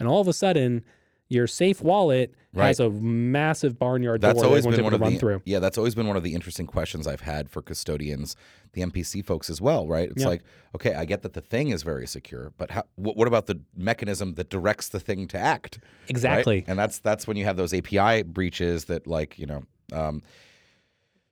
[0.00, 0.82] and all of a sudden
[1.28, 2.34] your safe wallet
[2.66, 5.42] has a massive barnyard That's door always that been one to of run the through.
[5.44, 5.58] yeah.
[5.58, 8.36] That's always been one of the interesting questions I've had for custodians,
[8.72, 9.86] the MPC folks as well.
[9.86, 10.10] Right?
[10.10, 10.28] It's Yeah.
[10.28, 10.42] like,
[10.74, 13.60] okay, I get that the thing is very secure, but how, what, what about the
[13.76, 15.78] mechanism that directs the thing to act?
[15.82, 16.10] right?
[16.10, 16.64] Exactly.
[16.66, 19.62] And that's that's when you have those API breaches that, like, you know.
[19.92, 20.22] Um,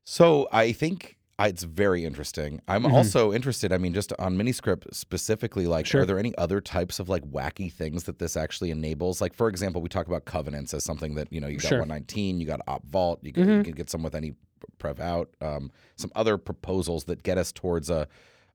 [0.05, 2.61] so I think I- it's very interesting.
[2.67, 2.93] I'm Mhm.
[2.93, 3.73] also interested.
[3.73, 6.03] I mean, just on Miniscript specifically, like, Sure.
[6.03, 9.21] are there any other types of like wacky things that this actually enables?
[9.21, 11.79] Like, for example, we talk about covenants as something that you know you got Sure.
[11.81, 14.35] 119, you got op vault, you can, you can get some with any
[14.79, 15.29] prev out.
[15.43, 18.09] Um, some other proposals that get us towards a.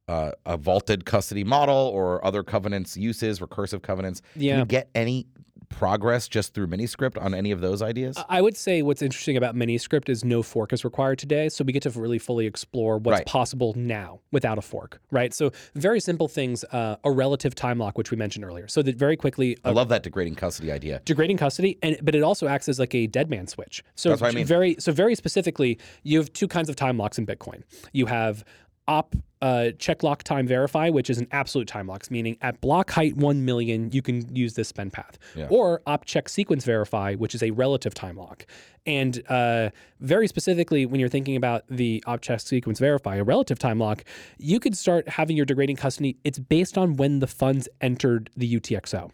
[0.08, 4.22] Uh, a vaulted custody model or other covenants uses, recursive covenants.
[4.34, 4.60] Can Yeah.
[4.60, 5.28] you get any
[5.72, 8.18] progress just through Miniscript on any of those ideas?
[8.30, 11.74] I would say what's interesting about Miniscript is no fork is required today, so we
[11.74, 13.26] get to really fully explore what's Right.
[13.26, 15.34] possible now without a fork, right?
[15.34, 18.68] So very simple things, uh, a relative time lock, which we mentioned earlier.
[18.68, 21.02] So that very quickly, I uh, love that degrading custody idea.
[21.06, 23.84] degrading custody, and but it also acts as like a dead man switch.
[23.96, 24.46] So That's what I mean.
[24.46, 27.64] very so very specifically, you have two kinds of time locks in Bitcoin.
[27.94, 28.44] You have
[28.88, 32.92] op uh, check lock time verify, which is an absolute time locks, meaning at block
[32.92, 35.18] height one million, you can use this spend path.
[35.36, 35.48] Yeah.
[35.50, 38.46] Or op check sequence verify, which is a relative time lock.
[38.86, 43.60] And uh, very specifically, when you're thinking about the op check sequence verify, a relative
[43.60, 44.04] time lock,
[44.38, 46.18] you could start having your degrading custody.
[46.24, 49.12] It's based on when the funds entered the UTXO.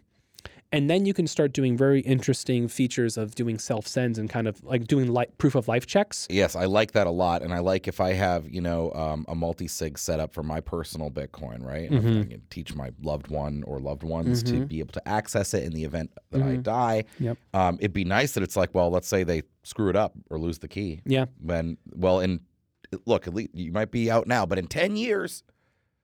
[0.72, 4.48] And then you can start doing very interesting features of doing self sends and kind
[4.48, 6.28] of like doing li- proof of life checks.
[6.30, 9.26] Yes, I like that a lot, and I like if I have you know um,
[9.30, 11.90] a multi sig set up for my personal Bitcoin, right?
[11.90, 12.22] And Mhm.
[12.22, 14.68] I can teach my loved one or loved ones to Mhm.
[14.68, 16.64] be able to access it in the event that I Mhm.
[16.64, 17.04] die.
[17.20, 17.38] Yep.
[17.54, 20.38] Um, it'd be nice that it's like, well, let's say they screw it up or
[20.38, 21.00] lose the key.
[21.06, 21.26] Yeah.
[21.42, 22.42] When well, in
[23.06, 25.44] look, at least you might be out now, but in ten years,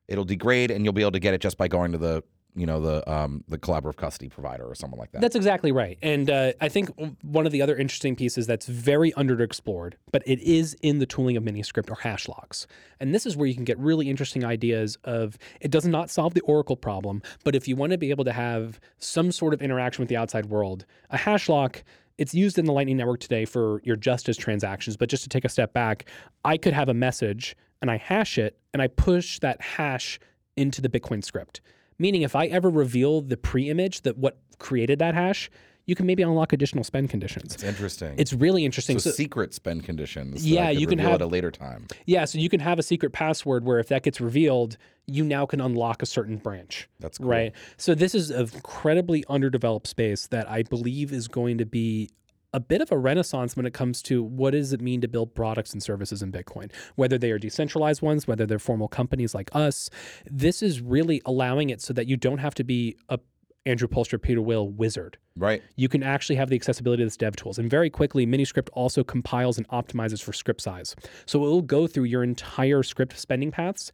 [0.07, 2.23] it'll degrade, and you'll be able to get it just by going to the
[2.55, 5.21] you know the um, the collaborative custody provider or someone like that.
[5.21, 5.97] That's exactly right.
[6.01, 10.39] And uh, I think one of the other interesting pieces that's very underexplored, but it
[10.41, 12.67] is in the tooling of Miniscript or hash locks.
[12.99, 16.33] And this is where you can get really interesting ideas of it does not solve
[16.33, 19.61] the Oracle problem, but if you want to be able to have some sort of
[19.61, 21.83] interaction with the outside world, a hash lock
[22.17, 24.97] it's used in the Lightning Network today for your justice transactions.
[24.97, 26.05] But just to take a step back,
[26.45, 30.19] I could have a message and I hash it and I push that hash
[30.55, 31.61] into the Bitcoin script.
[31.99, 35.49] Meaning, if I ever reveal the pre-image that what created that hash,
[35.85, 37.53] you can maybe unlock additional spend conditions.
[37.55, 38.15] It's interesting.
[38.17, 38.99] It's really interesting.
[38.99, 40.41] so, So, secret spend conditions.
[40.41, 41.87] that Yeah, you can have- at a later time.
[42.05, 44.77] yeah, so you can have a secret password where if that gets revealed,
[45.07, 46.87] you now can unlock a certain branch.
[47.01, 47.27] That's cool.
[47.27, 47.51] Right.
[47.75, 52.09] So this is an incredibly underdeveloped space that I believe is going to be
[52.53, 55.33] a bit of a renaissance when it comes to what does it mean to build
[55.33, 59.49] products and services in Bitcoin, whether they are decentralized ones, whether they're formal companies like
[59.53, 59.89] us.
[60.29, 63.19] This is really allowing it so that you don't have to be a
[63.65, 65.17] Andrew Poelstra, Pieter Wuille wizard.
[65.37, 65.63] Right.
[65.77, 67.57] You can actually have the accessibility of this dev tools.
[67.57, 70.95] And very quickly, Miniscript also compiles and optimizes for script size.
[71.25, 73.91] So it will go through your entire script spending paths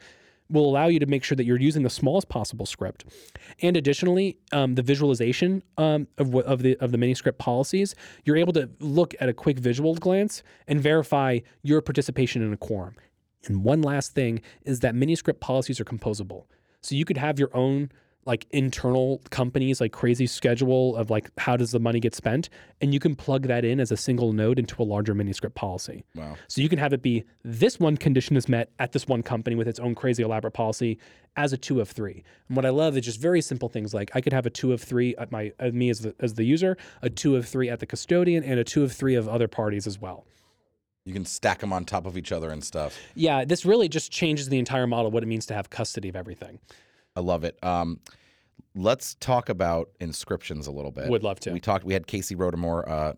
[0.49, 3.05] will allow you to make sure that you're using the smallest possible script.
[3.61, 8.37] And additionally, um, the visualization um, of, of the of the mini script policies, you're
[8.37, 12.95] able to look at a quick visual glance and verify your participation in a quorum.
[13.45, 16.45] And one last thing is that mini script policies are composable.
[16.81, 17.91] So you could have your own
[18.29, 22.47] like internal companies like crazy schedule of like how does the money get spent
[22.79, 25.55] and you can plug that in as a single node into a larger mini script
[25.55, 26.03] policy.
[26.13, 26.37] Wow.
[26.47, 29.55] So you can have it be this one condition is met at this one company
[29.55, 30.99] with its own crazy elaborate policy
[31.37, 32.23] as a two of three.
[32.47, 34.73] And what I love is just very simple things like I could have a two
[34.73, 37.67] of three at my at me as the, as the user, a two of three
[37.67, 40.27] at the custodian, and a two of three of other parties as well.
[41.05, 42.95] You can stack them on top of each other and stuff.
[43.15, 46.09] Yeah, this really just changes the entire model of what it means to have custody
[46.09, 46.59] of everything.
[47.15, 47.57] I love it.
[47.63, 47.99] Um,
[48.75, 51.09] let's talk about inscriptions a little bit.
[51.09, 51.51] Would love to.
[51.51, 51.83] We talked.
[51.83, 53.13] We had Casey Rodarmor uh,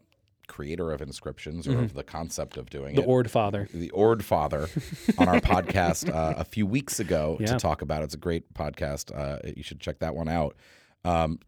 [0.48, 3.08] creator of inscriptions or of the concept of doing The it.
[3.08, 3.68] Ord Father.
[3.74, 4.68] the Ord Father
[5.18, 8.02] on our podcast uh, a few weeks ago to talk about.
[8.02, 8.06] it.
[8.06, 9.16] It's a great podcast.
[9.18, 10.56] Uh, you should check that one out.
[11.06, 11.40] Um,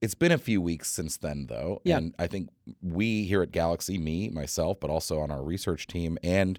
[0.00, 1.98] it's been a few weeks since then, though, Yeah.
[1.98, 2.48] and I think
[2.82, 6.58] we here at Galaxy, me, myself, but also on our research team and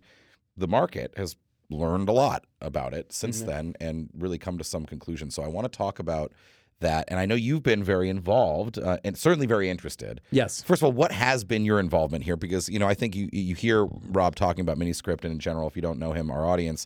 [0.56, 1.36] the market has
[1.70, 3.46] learned a lot about it since Mhm.
[3.48, 5.34] then and really come to some conclusions.
[5.36, 6.32] So I want to talk about
[6.80, 10.20] that, and I know you've been very involved uh, and certainly very interested.
[10.32, 10.62] Yes.
[10.62, 12.36] First of all, what has been your involvement here?
[12.36, 15.68] Because you know, I think you you hear Rob talking about Miniscript, and in general,
[15.68, 16.86] if you don't know him, our audience,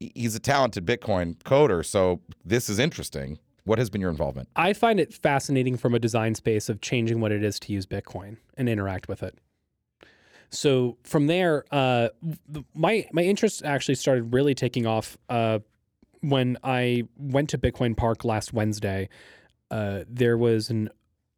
[0.00, 1.84] he's a talented Bitcoin coder.
[1.84, 3.38] So this is interesting.
[3.64, 4.48] What has been your involvement?
[4.56, 7.84] I find it fascinating from a design space of changing what it is to use
[7.86, 9.38] Bitcoin and interact with it.
[10.50, 12.08] So from there, uh,
[12.74, 15.58] my my interest actually started really taking off uh,
[16.20, 19.08] when I went to Bitcoin Park last Wednesday.
[19.70, 20.88] Uh, there was an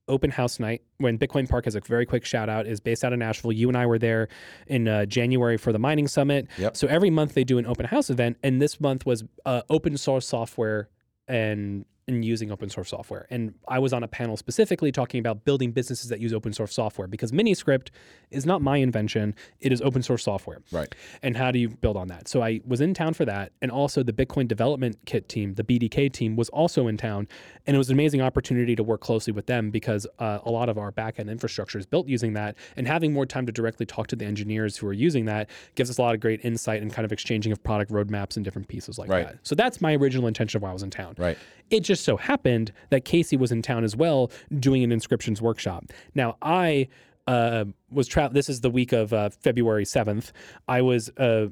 [0.06, 3.12] open house night when Bitcoin Park has a very quick shout out is based out
[3.12, 3.52] of Nashville.
[3.52, 4.28] You and I were there
[4.66, 6.48] in uh, January for the mining summit.
[6.58, 6.76] Yep.
[6.76, 9.96] So every month they do an open house event, and this month was uh, open
[9.96, 10.88] source software
[11.28, 11.84] and
[12.14, 13.26] and using open source software.
[13.30, 16.74] And I was on a panel specifically talking about building businesses that use open source
[16.74, 17.88] software because Miniscript
[18.30, 20.58] is not my invention; it is open source software.
[20.72, 20.94] Right.
[21.22, 22.28] And how do you build on that?
[22.28, 25.64] So I was in town for that, and also the Bitcoin Development Kit team, the
[25.64, 27.28] BDK team, was also in town,
[27.66, 30.68] and it was an amazing opportunity to work closely with them because uh, a lot
[30.68, 34.06] of our backend infrastructure is built using that, and having more time to directly talk
[34.08, 36.92] to the engineers who are using that gives us a lot of great insight and
[36.92, 39.26] kind of exchanging of product roadmaps and different pieces like Right.
[39.26, 39.38] that.
[39.42, 41.14] So that's my original intention of why I was in town.
[41.18, 41.36] Right.
[41.70, 45.84] It just so happened that Casey was in town as well doing an inscriptions workshop.
[46.14, 46.88] Now, I
[47.26, 48.34] uh, was traveling.
[48.34, 50.32] This is the week of uh, February 7th.
[50.68, 51.10] I was.
[51.10, 51.48] Uh,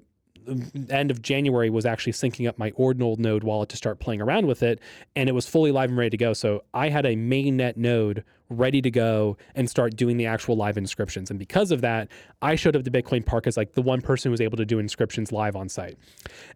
[0.88, 4.46] end of January was actually syncing up my ordinal node wallet to start playing around
[4.46, 4.80] with it
[5.14, 8.24] and it was fully live and ready to go so I had a mainnet node
[8.48, 12.08] ready to go and start doing the actual live inscriptions and because of that
[12.40, 14.64] I showed up to Bitcoin Park as like the one person who was able to
[14.64, 15.98] do inscriptions live on site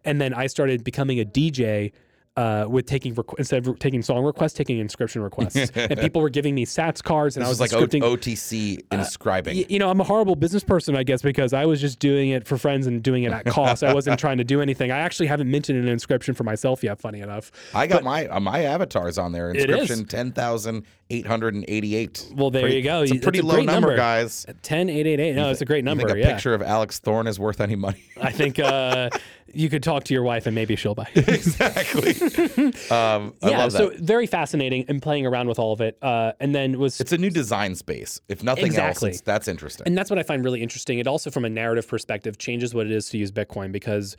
[0.03, 1.91] and then I started becoming a DJ
[2.35, 6.29] uh, with taking requ- instead of taking song requests, taking inscription requests, and people were
[6.29, 9.57] giving me Sats cards, and This I was like o- OTC inscribing.
[9.57, 12.29] Y- you know, I'm a horrible business person, I guess, because I was just doing
[12.29, 13.83] it for friends and doing it at cost.
[13.83, 14.91] I wasn't trying to do anything.
[14.91, 16.99] I actually haven't minted an inscription for myself yet.
[16.99, 17.51] Funny enough.
[17.73, 19.51] I got my uh, my avatars on there.
[19.51, 22.27] Inscription ten thousand eight hundred and eighty eight.
[22.35, 23.03] Well, there you go.
[23.03, 23.95] It's a It's pretty a low number, number.
[23.95, 24.45] guys.
[24.63, 25.35] Ten eight eight eight.
[25.35, 26.05] No, it's a great You number.
[26.07, 26.33] think a yeah.
[26.33, 28.03] picture of Alex Thorn is worth any money?
[28.19, 29.09] I think uh,
[29.53, 31.07] you could talk to your wife and maybe she'll buy.
[31.15, 32.11] exactly.
[32.91, 33.57] um, I yeah.
[33.57, 33.77] love that.
[33.77, 35.97] So very fascinating and playing around with all of it.
[36.01, 38.19] Uh, and then was It's a new design space.
[38.27, 39.11] If nothing Exactly.
[39.11, 39.87] else, that's interesting.
[39.87, 40.99] And that's what I find really interesting.
[40.99, 44.17] It also, from a narrative perspective, changes what it is to use Bitcoin because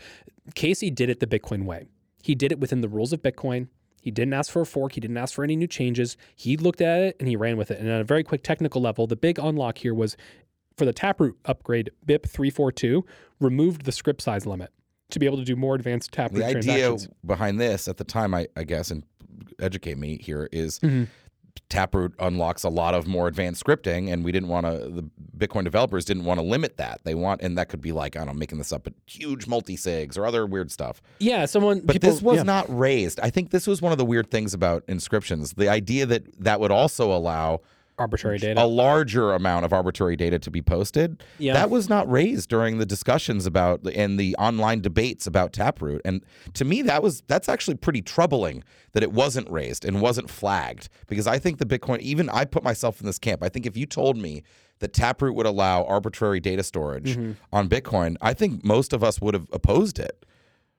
[0.54, 1.86] Casey did it the Bitcoin way.
[2.22, 3.68] He did it within the rules of Bitcoin.
[4.00, 4.92] He didn't ask for a fork.
[4.92, 6.16] He didn't ask for any new changes.
[6.36, 7.80] He looked at it and he ran with it.
[7.80, 10.16] And at a very quick technical level, the big unlock here was
[10.76, 13.04] for the Taproot upgrade, BIP 342
[13.40, 14.70] removed the script size limit
[15.14, 17.08] to be able to do more advanced Taproot the idea transactions.
[17.26, 19.02] behind this at the time, I, I guess, and
[19.58, 21.08] educate me here, is Mhm.
[21.68, 24.72] Taproot unlocks a lot of more advanced scripting, and we didn't want to.
[24.90, 25.04] The
[25.38, 27.00] Bitcoin developers didn't want to limit that.
[27.04, 29.46] They want, and that could be like I don't know, making this up, but huge
[29.46, 31.00] multi sigs or other weird stuff.
[31.20, 31.80] Yeah, someone.
[31.80, 32.42] But people- this was yeah.
[32.42, 33.18] not raised.
[33.20, 35.52] I think this was one of the weird things about inscriptions.
[35.54, 37.60] The idea that that would also allow
[37.98, 38.62] arbitrary data.
[38.62, 41.22] a larger amount of arbitrary data to be posted.
[41.38, 41.52] Yeah.
[41.52, 46.02] That was not raised during the discussions about and the online debates about Taproot.
[46.04, 46.24] And
[46.54, 50.88] to me that was that's actually pretty troubling that it wasn't raised and wasn't flagged
[51.06, 53.42] because I think the Bitcoin even I put myself in this camp.
[53.42, 54.42] I think if you told me
[54.80, 57.32] that Taproot would allow arbitrary data storage Mm-hmm.
[57.52, 60.26] on Bitcoin, I think most of us would have opposed it.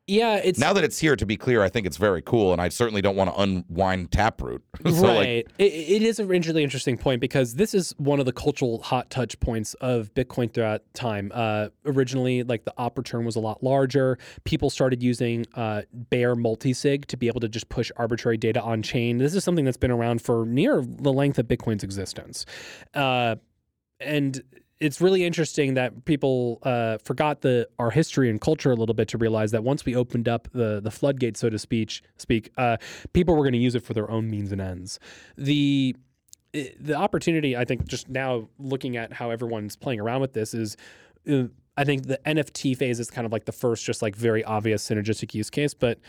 [0.07, 2.61] Yeah, it's Now that it's here, to be clear, I think it's very cool, and
[2.61, 4.61] I certainly don't want to unwind Taproot.
[4.83, 5.47] so like, right.
[5.57, 9.09] it, it is a really interesting point because this is one of the cultural hot
[9.09, 11.31] touch points of Bitcoin throughout time.
[11.33, 14.19] Uh, originally, like the op return was a lot larger.
[14.43, 18.83] People started using uh, bare multisig to be able to just push arbitrary data on
[18.83, 19.17] chain.
[19.17, 22.45] This is something that's been around for near the length of Bitcoin's existence.
[22.93, 23.37] Uh,
[23.99, 24.43] and
[24.80, 29.07] it's really interesting that people uh, forgot the our history and culture a little bit
[29.09, 32.78] to realize that once we opened up the the floodgate, so to speak, speak, uh,
[33.13, 34.99] people were going to use it for their own means and ends.
[35.38, 35.95] The
[36.53, 40.78] the opportunity, I think, just now looking at how everyone's playing around with this is.
[41.30, 41.45] Uh,
[41.78, 44.88] I think the NFT phase is kind of like the first, just like very obvious
[44.88, 45.99] synergistic use case, but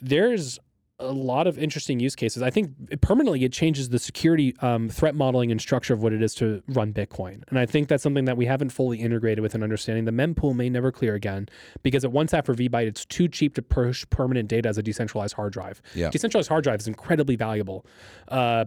[0.00, 0.60] there's
[0.98, 2.42] a lot of interesting use cases.
[2.42, 6.12] I think it permanently it changes the security um, threat modeling and structure of what
[6.12, 7.42] it is to run Bitcoin.
[7.48, 10.06] And I think that's something that we haven't fully integrated with an understanding.
[10.06, 11.48] The mempool may never clear again
[11.82, 14.82] because at one tap for VByte, it's too cheap to push permanent data as a
[14.82, 15.82] decentralized hard drive.
[15.94, 16.08] Yeah.
[16.10, 17.84] Decentralized hard drive is incredibly valuable.
[18.28, 18.64] Uh,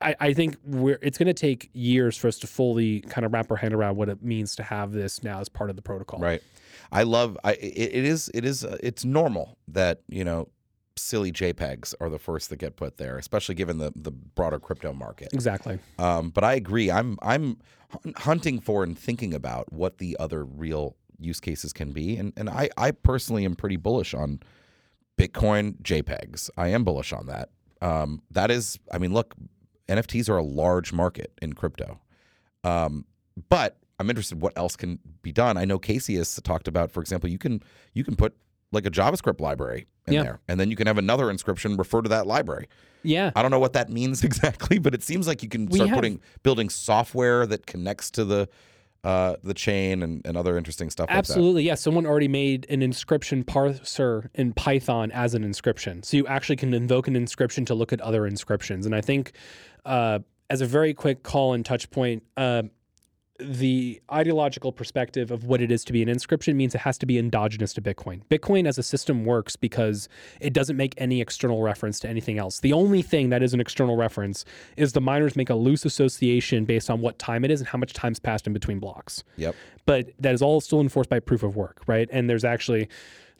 [0.00, 3.32] I, I think we're it's going to take years for us to fully kind of
[3.32, 5.82] wrap our head around what it means to have this now as part of the
[5.82, 6.20] protocol.
[6.20, 6.42] Right.
[6.92, 7.38] I love.
[7.42, 8.30] I it, it is.
[8.34, 8.64] It is.
[8.64, 10.48] Uh, it's normal that you know
[10.96, 14.92] silly JPEGs are the first that get put there, especially given the the broader crypto
[14.92, 15.28] market.
[15.32, 15.78] Exactly.
[15.98, 16.90] Um, but I agree.
[16.90, 17.58] I'm I'm
[18.16, 22.48] hunting for and thinking about what the other real use cases can be, and and
[22.48, 24.40] I I personally am pretty bullish on
[25.18, 26.50] Bitcoin JPEGs.
[26.56, 27.50] I am bullish on that.
[27.82, 29.34] Um, that is, I mean, look,
[29.88, 32.00] NFTs are a large market in crypto.
[32.64, 33.04] Um,
[33.48, 35.56] but I'm interested what else can be done.
[35.56, 37.62] I know Casey has talked about, for example, you can
[37.94, 38.34] you can put
[38.72, 40.22] like a JavaScript library in Yeah.
[40.22, 42.68] there, and then you can have another inscription refer to that library.
[43.02, 43.30] Yeah.
[43.36, 45.90] I don't know what that means exactly, but it seems like you can We start
[45.90, 48.48] have- putting building software that connects to the
[49.04, 51.76] uh, the chain and, and other interesting stuff Absolutely, yeah.
[51.76, 56.74] Someone already made an inscription parser in Python as an inscription, so you actually can
[56.74, 58.84] invoke an inscription to look at other inscriptions.
[58.84, 59.30] And I think,
[59.84, 60.18] uh,
[60.50, 62.64] as a very quick call and touch point, uh,
[63.38, 67.06] the ideological perspective of what it is to be an inscription means it has to
[67.06, 68.22] be endogenous to Bitcoin.
[68.30, 70.08] Bitcoin as a system works because
[70.40, 72.60] it doesn't make any external reference to anything else.
[72.60, 74.44] The only thing that is an external reference
[74.76, 77.78] is the miners make a loose association based on what time it is and how
[77.78, 79.54] much time's passed in between blocks Yep.
[79.84, 82.08] but that is all still enforced by proof of work, right?
[82.10, 82.88] And there's actually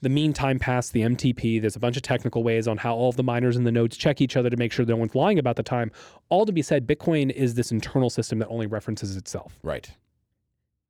[0.02, 1.60] the mean time passed, the MTP.
[1.60, 3.96] There's a bunch of technical ways on how all of the miners and the nodes
[3.96, 5.90] check each other to make sure no one's lying about the time.
[6.28, 9.58] All to be said, Bitcoin is this internal system that only references itself.
[9.62, 9.90] Right.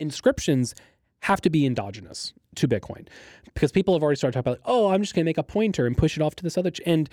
[0.01, 0.75] Inscriptions
[1.21, 3.09] have to be endogenous to Bitcoin
[3.45, 5.87] because people have already started talking about, oh, I'm just going to make a pointer
[5.87, 6.71] and push it off to this other.
[6.71, 6.81] Ch-.
[6.85, 7.09] And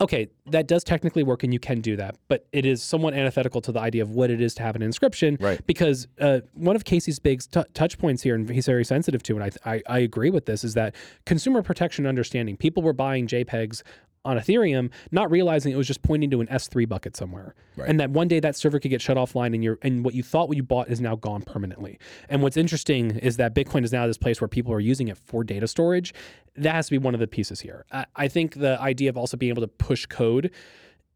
[0.00, 3.60] okay, that does technically work and you can do that, but it is somewhat antithetical
[3.60, 5.36] to the idea of what it is to have an inscription.
[5.40, 5.64] Right.
[5.66, 9.38] Because uh, one of Casey's big t- touch points here, and he's very sensitive to,
[9.38, 10.94] and I, I, I agree with this, is that
[11.26, 12.56] consumer protection understanding.
[12.56, 13.82] People were buying JPEGs
[14.24, 17.88] on Ethereum, not realizing it was just pointing to an S3 bucket somewhere, Right.
[17.88, 20.22] and that one day that server could get shut offline, and your and what you
[20.22, 21.98] thought what you bought is now gone permanently.
[22.28, 25.18] And what's interesting is that Bitcoin is now this place where people are using it
[25.18, 26.14] for data storage.
[26.56, 27.84] That has to be one of the pieces here.
[27.92, 30.50] I, I think the idea of also being able to push code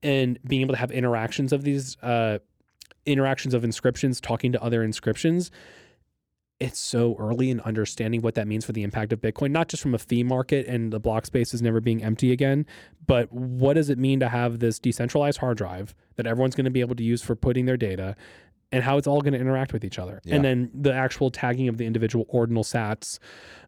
[0.03, 2.39] and being able to have interactions of these uh,
[3.07, 5.51] interactions of inscriptions, talking to other inscriptions.
[6.61, 9.83] It's so early in understanding what that means for the impact of Bitcoin, not just
[9.83, 12.67] from a fee market and the block space is never being empty again,
[13.07, 16.71] but what does it mean to have this decentralized hard drive that everyone's going to
[16.71, 18.17] be able to use for putting their data
[18.73, 20.21] and how it's all going to interact with each other.
[20.25, 20.37] Yeah.
[20.37, 23.19] And then the actual tagging of the individual ordinal sats.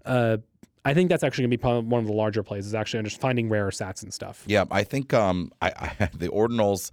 [0.05, 0.39] Uh,
[0.85, 3.21] I think that's actually going to be one of the larger plays is actually just
[3.21, 4.45] finding rare sats and stuff.
[4.47, 6.91] Yeah, I think um, I, I the ordinals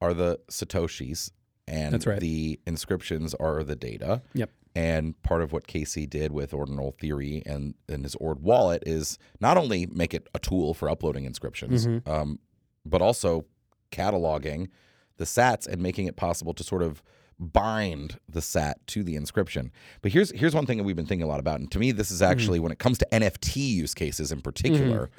[0.00, 1.30] are the satoshis,
[1.66, 2.20] and That's right.
[2.20, 4.22] the inscriptions are the data.
[4.34, 4.50] Yep.
[4.76, 9.18] And part of what Casey did with ordinal theory and, and his Ord wallet is
[9.40, 12.08] not only make it a tool for uploading inscriptions, Mhm.
[12.08, 12.38] um,
[12.84, 13.44] but also
[13.92, 14.68] cataloging
[15.16, 17.02] the sats and making it possible to sort of
[17.38, 19.70] bind the sat to the inscription.
[20.02, 21.92] But here's here's one thing that we've been thinking a lot about, and to me,
[21.92, 25.10] this is actually when it comes to NFT use cases in particular,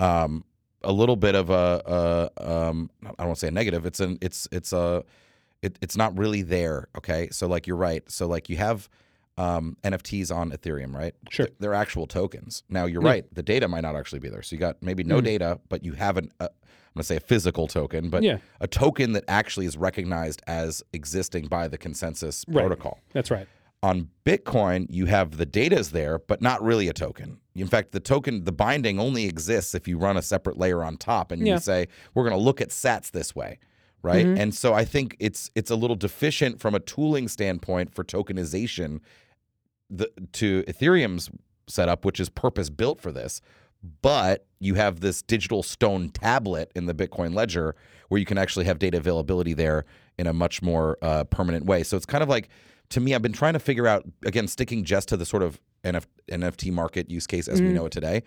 [0.00, 0.44] um,
[0.82, 3.86] a little bit of a, a um, I don't want to say a negative.
[3.86, 5.04] It's an it's it's a
[5.62, 6.88] it, it's not really there.
[6.96, 8.08] Okay, so like you're right.
[8.10, 8.88] So like you have
[9.36, 11.14] um, NFTs on Ethereum, right?
[11.30, 11.46] Sure.
[11.46, 12.64] Th- They're actual tokens.
[12.68, 13.08] Now you're Yeah.
[13.10, 13.34] right.
[13.34, 14.42] The data might not actually be there.
[14.42, 15.24] So you got maybe no Mm.
[15.24, 16.32] data, but you have an.
[16.40, 18.38] Uh, I'm gonna say a physical token, but Yeah.
[18.60, 22.62] a token that actually is recognized as existing by the consensus Right.
[22.62, 22.98] protocol.
[23.12, 23.46] That's right.
[23.80, 27.38] On Bitcoin, you have the data is there, but not really a token.
[27.54, 30.96] In fact, the token, the binding only exists if you run a separate layer on
[30.96, 31.54] top and Yeah.
[31.54, 33.60] you say, we're going to look at sats this way.
[34.02, 34.24] Right.
[34.26, 34.38] Mhm.
[34.38, 39.00] And so I think it's it's a little deficient from a tooling standpoint for tokenization
[39.90, 41.30] the, to Ethereum's
[41.66, 43.40] setup, which is purpose built for this.
[44.02, 47.74] But you have this digital stone tablet in the Bitcoin ledger
[48.08, 49.84] where you can actually have data availability there
[50.18, 51.82] in a much more uh, permanent way.
[51.84, 52.48] So it's kind of like,
[52.90, 55.60] to me, I've been trying to figure out, again, sticking just to the sort of
[55.84, 57.74] NF, NFT market use case as we Mhm.
[57.74, 58.22] know it today,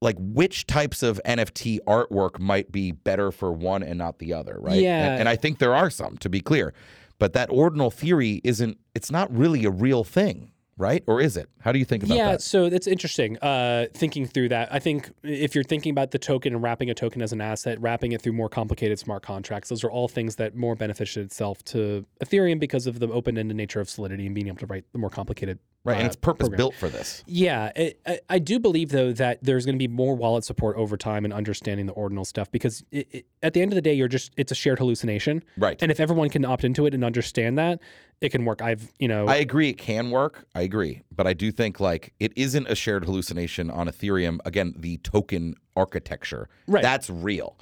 [0.00, 4.56] like which types of NFT artwork might be better for one and not the other,
[4.60, 4.80] right?
[4.80, 5.12] Yeah.
[5.12, 6.74] And, and I think there are some, to be clear.
[7.18, 11.02] But that ordinal theory isn't, it's not really a real thing, right?
[11.06, 11.48] Or is it?
[11.60, 12.32] How do you think about yeah, that?
[12.32, 13.38] Yeah, so that's interesting.
[13.38, 16.94] Uh, thinking through that, I think if you're thinking about the token and wrapping a
[16.94, 20.36] token as an asset, wrapping it through more complicated smart contracts, those are all things
[20.36, 24.48] that more benefited itself to Ethereum because of the open-ended nature of Solidity and being
[24.48, 25.58] able to write the more complicated.
[25.84, 25.96] Right.
[25.98, 26.56] and uh, it's purpose program.
[26.56, 27.22] built for this.
[27.26, 30.76] Yeah, it, I, I do believe though that there's going to be more wallet support
[30.76, 33.82] over time and understanding the ordinal stuff because it, it, at the end of the
[33.82, 35.76] day, you're just it's a shared hallucination, Right.
[35.82, 37.80] and if everyone can opt into it and understand that,
[38.22, 38.62] it can work.
[38.62, 40.46] I've you know I agree it can work.
[40.54, 41.02] I agree.
[41.14, 44.38] But I do think like it isn't a shared hallucination on Ethereum.
[44.46, 46.48] Again, the token architecture.
[46.66, 46.82] Right.
[46.82, 47.58] That's real.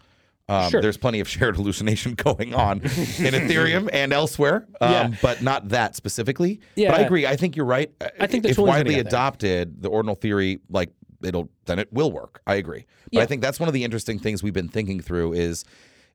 [0.49, 0.83] Um, Sure.
[0.83, 5.15] There's plenty of shared hallucination going on in Ethereum and elsewhere, um, Yeah.
[5.23, 6.61] but not that specifically.
[6.75, 6.91] Yeah.
[6.91, 7.27] But I agree.
[7.27, 7.91] I think you're right.
[8.21, 10.91] I think the if widely adopted, the ordinal theory, like
[11.23, 12.43] it'll then it will work.
[12.47, 12.87] I agree.
[13.13, 15.65] But I think that's one of the interesting things we've been thinking through is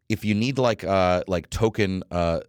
[0.09, 2.41] if you need like uh like token uh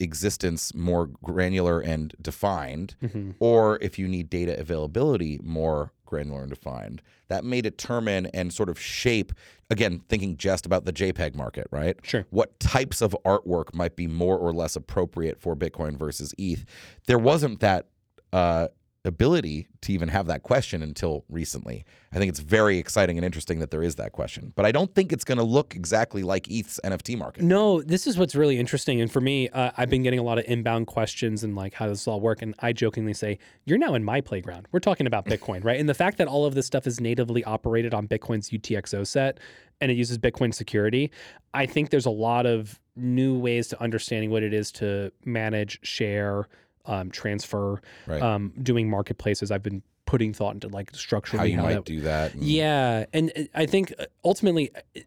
[0.00, 3.34] existence more granular and defined, Mhm.
[3.40, 8.68] or if you need data availability more granular and defined, that may determine and sort
[8.68, 9.32] of shape,
[9.70, 11.96] again, thinking just about the JPEG market, right?
[12.02, 12.26] Sure.
[12.30, 16.64] What types of artwork might be more or less appropriate for Bitcoin versus ETH?
[17.06, 17.88] There wasn't that
[18.32, 18.68] uh,
[19.04, 21.84] ability to even have that question until recently.
[22.12, 24.94] I think it's very exciting and interesting that there is that question, but I don't
[24.94, 27.42] think it's going to look exactly like ETH's NFT market.
[27.42, 29.00] No, this is what's really interesting.
[29.00, 31.86] And for me, uh, I've been getting a lot of inbound questions and like, how
[31.86, 32.40] does this all work?
[32.40, 34.68] And I jokingly say, you're now in my playground.
[34.72, 35.78] We're talking about Bitcoin, right?
[35.78, 39.38] And the fact that all of this stuff is natively operated on Bitcoin's UTXO set
[39.80, 41.10] and it uses Bitcoin security,
[41.52, 45.80] I think there's a lot of new ways to understanding what it is to manage,
[45.82, 46.48] share,
[46.86, 48.22] um, transfer, Right.
[48.22, 49.50] um, doing marketplaces.
[49.50, 52.34] I've been putting thought into like structurally How you might that do that.
[52.34, 55.00] and- yeah, and I think uh, ultimately uh,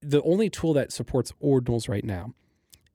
[0.00, 2.34] the only tool that supports ordinals right now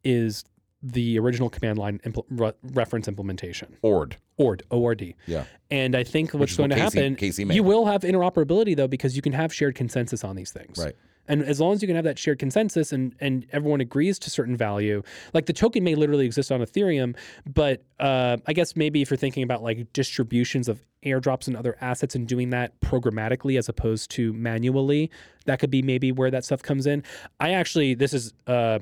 [0.04, 0.44] is
[0.82, 4.18] the original command line impl- re- reference implementation, Ord.
[4.38, 5.14] ORD, ORD.
[5.26, 5.46] Yeah.
[5.72, 9.22] And I think what's going to happen, Casey you will have interoperability though, because you
[9.22, 10.78] can have shared consensus on these things.
[10.78, 10.96] Right.
[11.28, 14.30] And as long as you can have that shared consensus and, and everyone agrees to
[14.30, 15.02] certain value,
[15.34, 17.16] like the token may literally exist on Ethereum,
[17.46, 21.78] but uh, I guess maybe if you're thinking about like distributions of airdrops and other
[21.82, 25.10] assets and doing that programmatically as opposed to manually,
[25.46, 27.04] that could be maybe where that stuff comes in.
[27.40, 28.80] I actually, this is uh,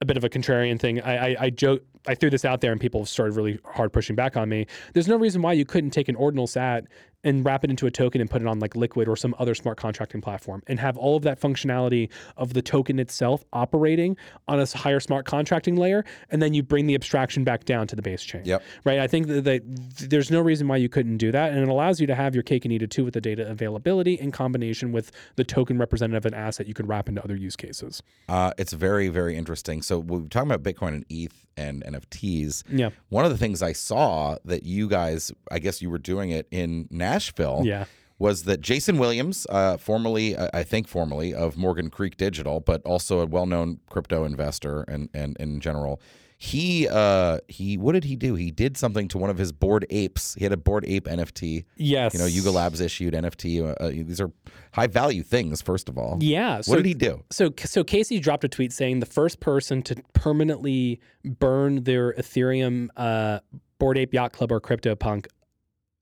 [0.00, 1.00] a bit of a contrarian thing.
[1.00, 1.82] I, I, I joke.
[2.08, 4.66] I threw this out there and people started really hard pushing back on me.
[4.92, 6.86] There's no reason why you couldn't take an ordinal SAT
[7.26, 9.54] and wrap it into a token and put it on like Liquid or some other
[9.54, 14.16] smart contracting platform and have all of that functionality of the token itself operating
[14.46, 16.04] on a higher smart contracting layer.
[16.30, 18.42] And then you bring the abstraction back down to the base chain.
[18.44, 18.62] Yep.
[18.84, 19.00] Right.
[19.00, 19.62] I think that, that
[20.08, 21.50] there's no reason why you couldn't do that.
[21.50, 23.50] And it allows you to have your cake and eat it too with the data
[23.50, 27.34] availability in combination with the token representative of an asset you could wrap into other
[27.34, 28.04] use cases.
[28.28, 29.82] Uh, it's very, very interesting.
[29.82, 32.64] So we're talking about Bitcoin and ETH and NFTs.
[32.70, 32.90] Yeah.
[33.08, 36.46] One of the things I saw that you guys, I guess you were doing it
[36.50, 37.84] in Nashville, Yeah.
[38.18, 42.82] was that Jason Williams, uh, formerly, I I think formerly of Morgan Creek Digital, but
[42.84, 46.00] also a well-known crypto investor and and in general,
[46.38, 48.34] he uh, he what did he do?
[48.34, 50.34] He did something to one of his bored apes.
[50.34, 51.64] He had a bored ape NFT.
[51.76, 52.12] Yes.
[52.12, 53.62] You know, Yuga Labs issued NFT.
[53.62, 54.30] Uh, uh, these are
[54.72, 55.62] high value things.
[55.62, 56.60] First of all, Yeah.
[56.60, 57.24] So what did he do?
[57.30, 62.88] So, so Casey dropped a tweet saying the first person to permanently burn their Ethereum
[62.96, 63.40] uh,
[63.78, 65.26] Bored Ape Yacht Club or CryptoPunk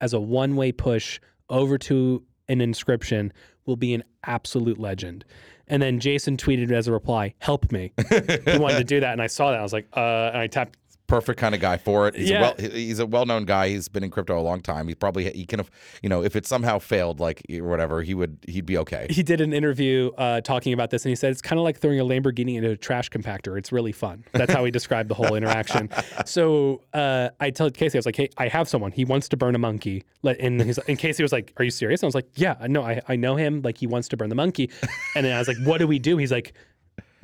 [0.01, 3.33] as a one-way push over to an inscription
[3.67, 5.25] will be an absolute legend.
[5.69, 9.23] And then Jason tweeted as a reply, "Help me." he wanted to do that, and
[9.23, 9.61] I saw that.
[9.61, 10.79] I was like, uh, and I tapped.
[11.07, 12.17] Perfect kind of guy for it.
[12.17, 12.39] He's Yeah.
[12.39, 13.69] a well, he's a well-known guy.
[13.69, 14.89] He's been in crypto a long time.
[14.89, 15.71] He probably he can have,
[16.03, 19.07] you know, if it somehow failed, like or whatever, he would he'd be okay.
[19.11, 21.79] He did an interview uh, talking about this, and he said it's kind of like
[21.79, 23.59] throwing a Lamborghini into a trash compactor.
[23.59, 24.25] It's really fun.
[24.33, 25.91] That's how he described the whole interaction.
[26.27, 28.93] So uh, I told Casey, I was like, "Hey, I have someone.
[28.93, 31.71] He wants to burn a monkey." Let and he's and Casey was like, "Are you
[31.71, 33.61] serious?" And I was like, "Yeah, no, I I know him.
[33.63, 34.71] Like he wants to burn the monkey."
[35.15, 36.55] And then I was like, "What do we do?" He's like,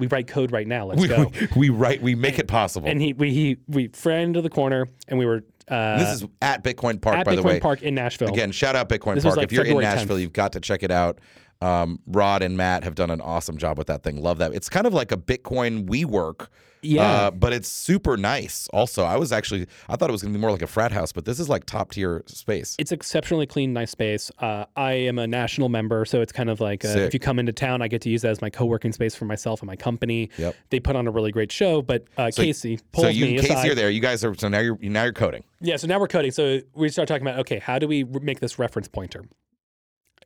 [0.00, 0.86] "We write code right now.
[0.86, 2.88] Let's We, go." we, we write we make it possible.
[2.88, 6.28] and he we he we ran to the corner, and we were uh, this is
[6.42, 7.60] at Bitcoin Park, at by Bitcoin the way.
[7.60, 8.28] Park in Nashville.
[8.28, 9.36] Again, shout out Bitcoin This Park.
[9.36, 10.20] like if you're February in Nashville, 10th.
[10.20, 11.20] you've got to check it out.
[11.62, 14.20] Um, Rod and Matt have done an awesome job with that thing.
[14.22, 14.54] Love that.
[14.54, 16.48] It's kind of like a Bitcoin WeWork.
[16.82, 17.02] Yeah.
[17.02, 18.66] Uh, but it's super nice.
[18.72, 20.92] Also, I was actually I thought it was going to be more like a frat
[20.92, 22.74] house, but this is like top tier space.
[22.78, 24.30] It's exceptionally clean, nice space.
[24.38, 27.02] Uh, I am a national member, so it's kind of like uh, Sick.
[27.08, 29.26] if you come into town, I get to use that as my co-working space for
[29.26, 30.30] myself and my company.
[30.38, 30.56] Yep.
[30.70, 33.36] They put on a really great show, but uh, So- Casey pulls so you me
[33.40, 33.68] Casey aside.
[33.72, 33.90] are there.
[33.90, 35.44] You guys are so now you're now you're coding.
[35.60, 36.30] Yeah, so now we're coding.
[36.30, 39.26] So we start talking about okay, how do we make this reference pointer?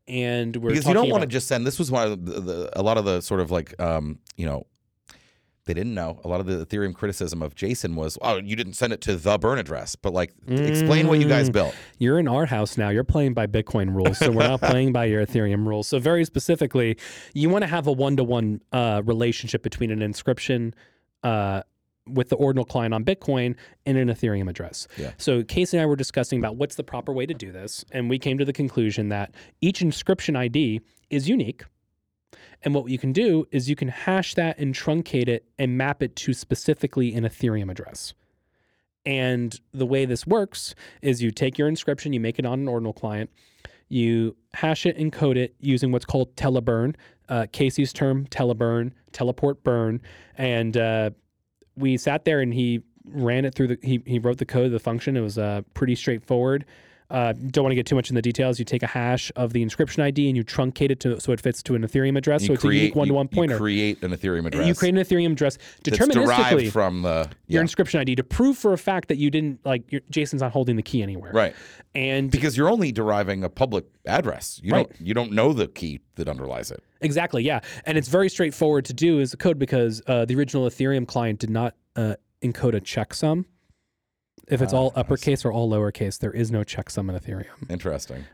[0.07, 1.67] And we're because you don't want to just send.
[1.67, 4.45] This was one of the, the a lot of the sort of like um you
[4.47, 4.67] know
[5.67, 8.75] they didn't know a lot of the Ethereum criticism of Jason was oh you didn't
[8.75, 11.53] send it to the burn address, but like explain what you guys Mm.
[11.55, 11.75] built.
[11.99, 12.91] You're in our house now.
[12.91, 15.89] You're playing by Bitcoin rules, so we're not playing by your Ethereum rules.
[15.89, 16.99] So very specifically,
[17.33, 20.75] you want to have a one-to-one uh, relationship between an inscription
[21.23, 21.63] uh,
[22.07, 24.87] with the ordinal client on Bitcoin and an Ethereum address.
[24.99, 25.13] Yeah.
[25.17, 28.11] So Casey and I were discussing about what's the proper way to do this, and
[28.11, 30.81] we came to the conclusion that each inscription ID
[31.11, 31.65] is unique.
[32.63, 36.03] And what you can do is you can hash that and truncate it and map
[36.03, 38.15] it to specifically an Ethereum address.
[39.07, 42.69] And the way this works is you take your inscription, you make it on an
[42.69, 43.31] ordinal client,
[43.89, 46.97] you hash it and code it using what's called teleburn.
[47.29, 50.01] uh, Casey's term, teleburn, teleport burn,
[50.37, 51.11] and uh,
[51.77, 54.73] we sat there and he ran it through the he, he wrote the code of
[54.73, 55.17] the function.
[55.17, 56.65] It was uh, pretty straightforward.
[57.15, 58.59] Uh, don't want to get too much in the details.
[58.59, 61.41] You take a hash of the inscription ID and you truncate it to so it
[61.41, 62.43] fits to an Ethereum address.
[62.43, 63.57] You so it's a unique one-to-one you pointer.
[63.57, 64.67] create an Ethereum address.
[64.67, 68.79] You create an Ethereum address deterministically from the your inscription ID to prove for a
[68.79, 71.31] fact that you didn't like your, Jason's not holding the key anywhere.
[71.33, 71.55] right
[71.95, 74.61] And because you're only deriving a public address.
[74.63, 74.89] You Right.
[74.89, 76.83] don't you don't know the key that underlies it.
[77.01, 77.61] Exactly, yeah.
[77.87, 81.39] And it's very straightforward to do as a code because uh, the original Ethereum client
[81.39, 83.45] did not uh, encode a checksum.
[84.49, 87.71] If it's all Ah, uppercase or all lowercase, there is no checksum in Ethereum.
[87.71, 88.25] Interesting.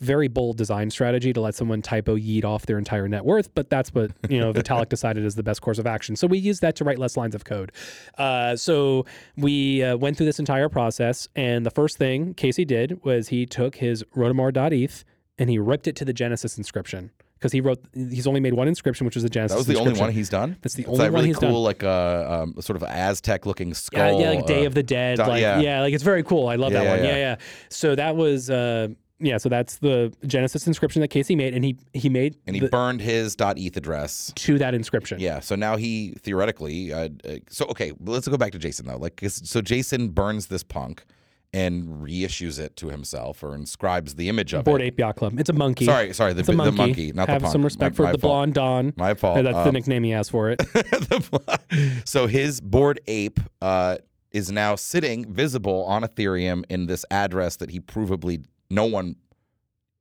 [0.00, 3.70] Very bold design strategy to let someone typo yeet off their entire net worth, but
[3.70, 6.16] that's what you know Vitalik decided is the best course of action.
[6.16, 7.72] So we used that to write less lines of code.
[8.18, 9.06] Uh, so
[9.36, 13.46] we uh, went through this entire process, and the first thing Casey did was he
[13.46, 15.04] took his rodarmor.eth
[15.38, 17.10] and he ripped it to the Genesis inscription
[17.40, 19.54] because he wrote he's only made one inscription, which was the Genesis.
[19.54, 20.56] That was the only one he's done.
[20.60, 21.62] That's the It's only that one really he's cool, done.
[21.62, 24.20] like a um, sort of Aztec looking skull.
[24.20, 25.16] yeah, like Day uh, of the Dead.
[25.16, 25.58] da- like, yeah.
[25.60, 25.80] yeah.
[25.80, 26.48] like it's very cool.
[26.48, 26.98] I love Yeah, that one.
[27.04, 27.10] yeah.
[27.12, 27.36] Yeah, yeah.
[27.70, 28.88] So that was, uh,
[29.20, 29.38] yeah.
[29.38, 32.68] So that's the Genesis inscription that Casey made, and he he made and he the-
[32.68, 34.32] burned his .eth address.
[34.36, 35.18] to that inscription.
[35.20, 36.92] Yeah, so now he theoretically.
[36.92, 38.96] Uh, uh, so okay, let's go back to Jason though.
[38.98, 41.04] Like, so Jason burns this punk
[41.52, 44.84] and reissues it to himself or inscribes the image of Bored it.
[44.86, 45.38] Ape Yacht Club.
[45.40, 45.84] It's a monkey.
[45.84, 46.76] Sorry, sorry, the, it's a the monkey.
[46.76, 47.52] monkey, not Have the punk.
[47.52, 48.30] some respect my, for my the fault.
[48.30, 48.92] blonde Don.
[48.96, 49.38] My fault.
[49.38, 50.58] Uh, that's the Um, nickname he has for it.
[51.10, 51.60] the-
[52.04, 53.96] so his bored ape uh,
[54.30, 59.16] is now sitting visible on Ethereum in this address that he provably no one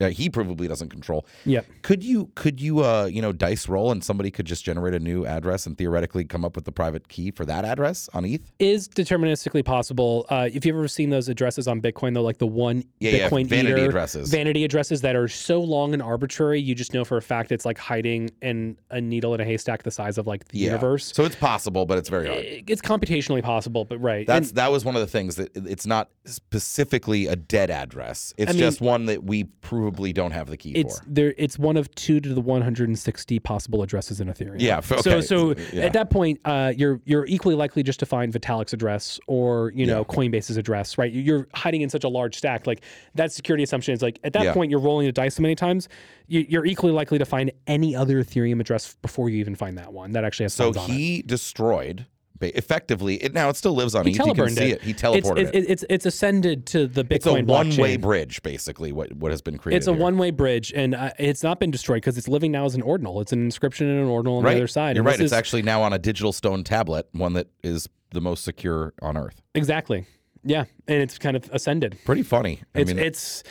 [0.01, 1.25] uh, he probably doesn't control.
[1.45, 1.61] Yeah.
[1.81, 4.99] Could you could you uh you know dice roll and somebody could just generate a
[4.99, 8.49] new address and theoretically come up with the private key for that address on ETH?
[8.59, 10.25] Is deterministically possible.
[10.29, 13.29] Uh, if you've ever seen those addresses on Bitcoin, though, like the one Yeah, yeah,
[13.29, 14.29] Bitcoin vanity eater, addresses.
[14.29, 17.65] vanity addresses that are so long and arbitrary, you just know for a fact it's
[17.65, 20.65] like hiding in a needle in a haystack the size of like the Yeah.
[20.67, 21.11] universe.
[21.13, 22.45] So it's possible, but it's very hard.
[22.67, 24.25] It's computationally possible, but right.
[24.25, 28.33] That's And- that was one of the things that it's not specifically a dead address.
[28.37, 29.43] It's I mean- just one that we
[29.91, 31.05] don't have the key it's for.
[31.07, 31.33] there.
[31.37, 34.55] It's one of two to the 160 possible addresses in Ethereum.
[34.59, 35.83] Yeah, f- So so Yeah.
[35.85, 39.85] at that point, uh, you're you're equally likely just to find Vitalik's address or you
[39.85, 40.15] know Yeah.
[40.15, 41.11] Coinbase's address, right?
[41.11, 42.67] You're hiding in such a large stack.
[42.67, 42.81] Like
[43.15, 44.53] that security assumption is like at that Yeah.
[44.53, 45.87] point you're rolling the dice so many times,
[46.27, 49.93] you, you're equally likely to find any other Ethereum address before you even find that
[49.93, 50.81] one that actually has So on it.
[50.93, 52.05] he destroyed
[52.41, 53.15] effectively.
[53.23, 54.25] It now it still lives on He ETH.
[54.25, 54.77] You can see it.
[54.77, 54.81] it.
[54.81, 55.65] He teleported it's, it.
[55.69, 58.91] it's it's ascended to the Bitcoin It's a one-way bridge, basically.
[58.91, 59.77] What what has been created?
[59.77, 60.01] It's a here.
[60.01, 63.21] one-way bridge, and uh, it's not been destroyed because it's living now as an ordinal.
[63.21, 64.53] It's an inscription and an ordinal on right.
[64.53, 64.95] the other side.
[64.95, 65.15] You're And right.
[65.15, 68.93] It's is- actually now on a digital stone tablet, one that is the most secure
[69.01, 69.41] on Earth.
[69.53, 70.05] exactly,
[70.43, 71.97] yeah, and it's kind of ascended.
[72.05, 72.61] Pretty funny.
[72.73, 73.43] I It's mean, it's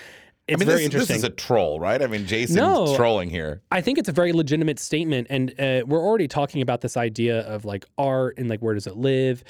[0.48, 1.14] I it's mean, very this, interesting.
[1.16, 2.00] this is a troll, right?
[2.00, 2.96] I mean, Jason's No.
[2.96, 3.60] trolling here.
[3.70, 7.40] I think it's a very legitimate statement, and uh, we're already talking about this idea
[7.40, 9.44] of like art and like where does it live.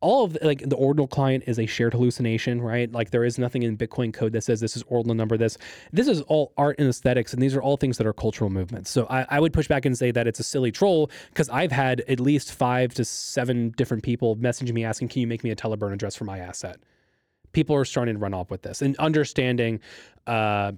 [0.00, 2.90] All of like the ordinal client is a shared hallucination, right?
[2.90, 5.58] Like there is nothing in Bitcoin code that says this is ordinal number this.
[5.92, 8.90] This is all art and aesthetics, and these are all things that are cultural movements.
[8.90, 11.72] So I, I would push back and say that it's a silly troll because I've
[11.72, 15.50] had at least five to seven different people messaging me asking, "Can you make me
[15.50, 16.78] a teleburn address for my asset?"
[17.52, 19.80] People are starting to run off with this and understanding.
[20.26, 20.72] Uh,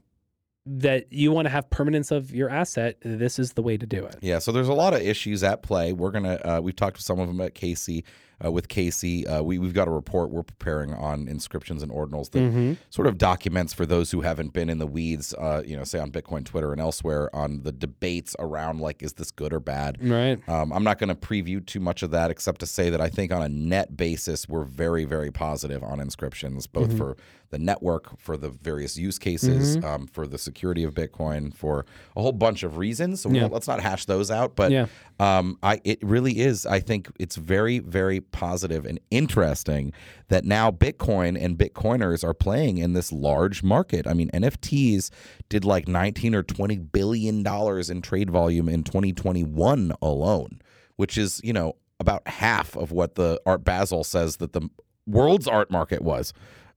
[0.67, 4.05] that you want to have permanence of your asset, this is the way to do
[4.05, 4.17] it.
[4.21, 5.93] Yeah, so there's a lot of issues at play.
[5.93, 8.05] We're gonna uh, we've talked to some of them at Casey.
[8.45, 12.31] Uh, with Casey, uh, we we've got a report we're preparing on inscriptions and ordinals
[12.31, 12.73] that Mm-hmm.
[12.89, 15.35] sort of documents for those who haven't been in the weeds.
[15.35, 19.13] Uh, you know, say on Bitcoin Twitter and elsewhere on the debates around like is
[19.15, 19.99] this good or bad.
[20.01, 20.39] Right.
[20.49, 23.09] Um, I'm not going to preview too much of that, except to say that I
[23.11, 26.97] think on a net basis, we're very, very positive on inscriptions, both Mm-hmm.
[26.99, 27.17] for
[27.51, 29.85] the network, for the various use cases, Mm-hmm.
[29.87, 31.85] um, for the security of Bitcoin, for
[32.17, 33.21] a whole bunch of reasons.
[33.23, 33.47] So Yeah.
[33.47, 34.55] let's not hash those out.
[34.57, 34.87] But Yeah.
[35.19, 36.65] um, I it really is.
[36.65, 39.93] I think it's very, very positive and interesting
[40.29, 44.07] that now Bitcoin and Bitcoiners are playing in this large market.
[44.07, 45.11] I mean, NFTs
[45.49, 50.61] did like 19 or 20 billion dollars in trade volume in 2021 alone,
[50.97, 54.69] which is you know about half of what the Art Basel says that the
[55.07, 56.33] world's art market was.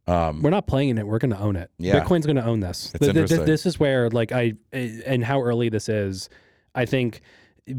[0.06, 1.08] Um, We're not playing in it.
[1.08, 1.72] We're going to own it.
[1.78, 2.02] Yeah.
[2.04, 2.92] Bitcoin's going to own this.
[2.94, 3.46] It's Th- th- interesting.
[3.46, 6.28] this is where, like, I and how early this is.
[6.76, 7.22] I think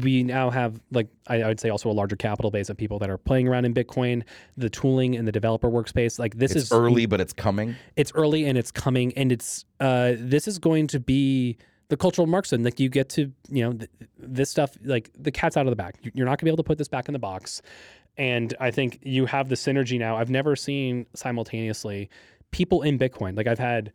[0.01, 2.97] we now have, like, I, I would say also a larger capital base of people
[2.99, 4.23] that are playing around in Bitcoin,
[4.57, 6.17] the tooling and the developer workspace.
[6.17, 7.75] Like, this it's is early, but it's coming.
[7.95, 11.57] it's early and it's coming and it's uh this is going to be
[11.89, 12.63] the cultural Marxism.
[12.63, 15.75] Like you get to you know th- this stuff like the cat's out of the
[15.75, 15.93] bag.
[16.01, 17.61] You- You're not gonna be able to put this back in the box.
[18.17, 20.15] And I think you have the synergy now.
[20.15, 22.09] I've never seen simultaneously
[22.51, 23.35] people in Bitcoin.
[23.37, 23.91] Like I've had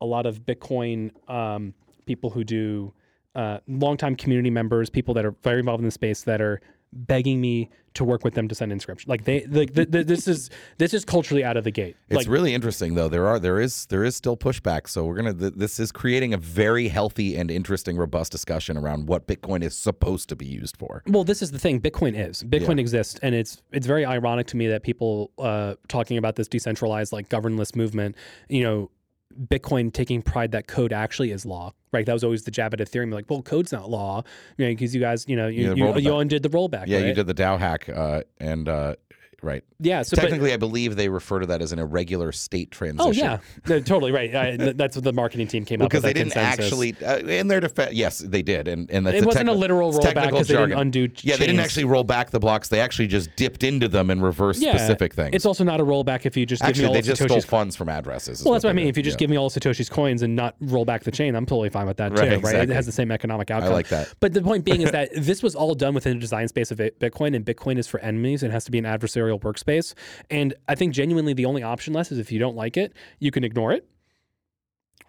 [0.00, 1.74] a lot of Bitcoin um,
[2.06, 2.94] people who do
[3.34, 6.60] uh, longtime community members, people that are very involved in the space that are
[6.92, 9.08] begging me to work with them to send inscription.
[9.08, 11.96] Like they, like the, the, this is this is culturally out of the gate.
[12.08, 13.08] It's like really interesting though.
[13.08, 14.88] There are there is there is still pushback.
[14.88, 19.06] So we're gonna th- this is creating a very healthy and interesting, robust discussion around
[19.06, 21.02] what Bitcoin is supposed to be used for.
[21.06, 21.80] Well, this is the thing.
[21.80, 26.18] Bitcoin is Bitcoin exists, and it's it's very ironic to me that people uh, talking
[26.18, 28.16] about this decentralized, like governless movement,
[28.48, 28.90] you know,
[29.34, 31.72] Bitcoin taking pride that code actually is law.
[31.92, 33.12] Right, that was always the jab at Ethereum.
[33.12, 34.24] Like, well, code's not law,
[34.56, 36.84] you know, because you guys, you know, you Yeah, you, you undid the rollback.
[36.88, 38.96] Yeah, you did the DAO hack, uh, and uh,
[39.44, 39.62] right.
[39.78, 43.06] Yeah, so but, Technically, I believe they refer to that as an irregular state transition.
[43.06, 43.38] oh yeah,
[43.68, 44.34] No, totally right.
[44.34, 46.64] I, that's what the marketing team came up because they didn't consensus.
[46.66, 46.96] actually.
[47.04, 49.92] Uh, in their defense, yes, they did, and and that's It a wasn't a literal
[49.92, 51.08] rollback because they didn't undo.
[51.22, 52.68] Yeah, they didn't actually roll back the blocks.
[52.68, 55.30] They actually just dipped into them and reversed Yeah, specific things.
[55.34, 57.36] It's also not a rollback if you just give actually, me all they just stole
[57.38, 58.42] Satoshi's funds from addresses.
[58.42, 58.86] Well, that's what I mean.
[58.86, 58.90] did.
[58.90, 59.18] If you just Yeah.
[59.20, 61.98] give me all Satoshi's coins and not roll back the chain, I'm totally fine with
[61.98, 62.22] that too.
[62.22, 62.38] Right, Right?
[62.38, 62.60] exactly.
[62.72, 63.70] It has the same economic outcome.
[63.70, 64.12] I like that.
[64.20, 66.78] But the point being is that this was all done within the design space of
[66.78, 68.42] Bitcoin, and Bitcoin is for enemies.
[68.42, 69.94] It has to be an adversarial workspace.
[70.30, 73.30] And I think genuinely the only option left is if you don't like it, you
[73.30, 73.88] can ignore it,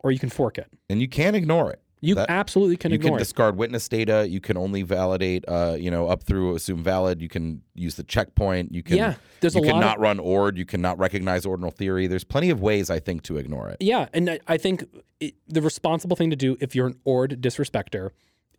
[0.04, 0.68] or you can fork it.
[0.90, 1.82] and you can't ignore it.
[2.02, 3.20] You That- absolutely can you ignore You can it.
[3.20, 4.28] discard witness data.
[4.30, 7.20] You can only validate, uh, you know, up through assume valid.
[7.22, 8.72] You can use the checkpoint.
[8.72, 10.58] You can, Yeah, there's you a lot of- cannot run ORD.
[10.60, 12.06] You cannot recognize ordinal theory.
[12.06, 13.78] There's plenty of ways, I think, to ignore it.
[13.80, 14.84] Yeah, and I, I think
[15.20, 18.12] it, the responsible thing to do if you're an ORD disrespecter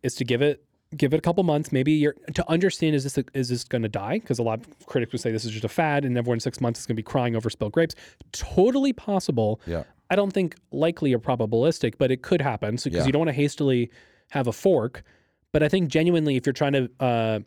[0.03, 0.65] is to give it
[0.97, 3.83] give it a couple months, maybe a year, to understand is this is this going
[3.83, 4.19] to die?
[4.19, 6.41] Because a lot of critics would say this is just a fad, and everyone in
[6.41, 7.95] six months is going to be crying over spilled grapes.
[8.33, 9.61] Totally possible.
[9.67, 9.85] Yeah.
[10.11, 12.79] I don't think likely or probabilistic, but it could happen.
[12.79, 13.07] So because Yeah.
[13.07, 13.91] you don't want to hastily
[14.31, 15.03] have a fork,
[15.53, 17.41] but I think genuinely, if you're trying to uh,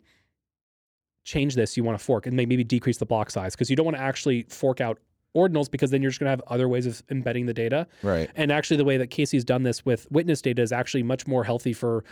[1.24, 3.86] change this, you want to fork and maybe decrease the block size because you don't
[3.86, 4.98] want to actually fork out
[5.36, 7.86] ordinals because then you're just going to have other ways of embedding the data.
[8.02, 8.28] Right.
[8.34, 11.44] And actually, the way that Casey's done this with witness data is actually much more
[11.44, 12.04] healthy for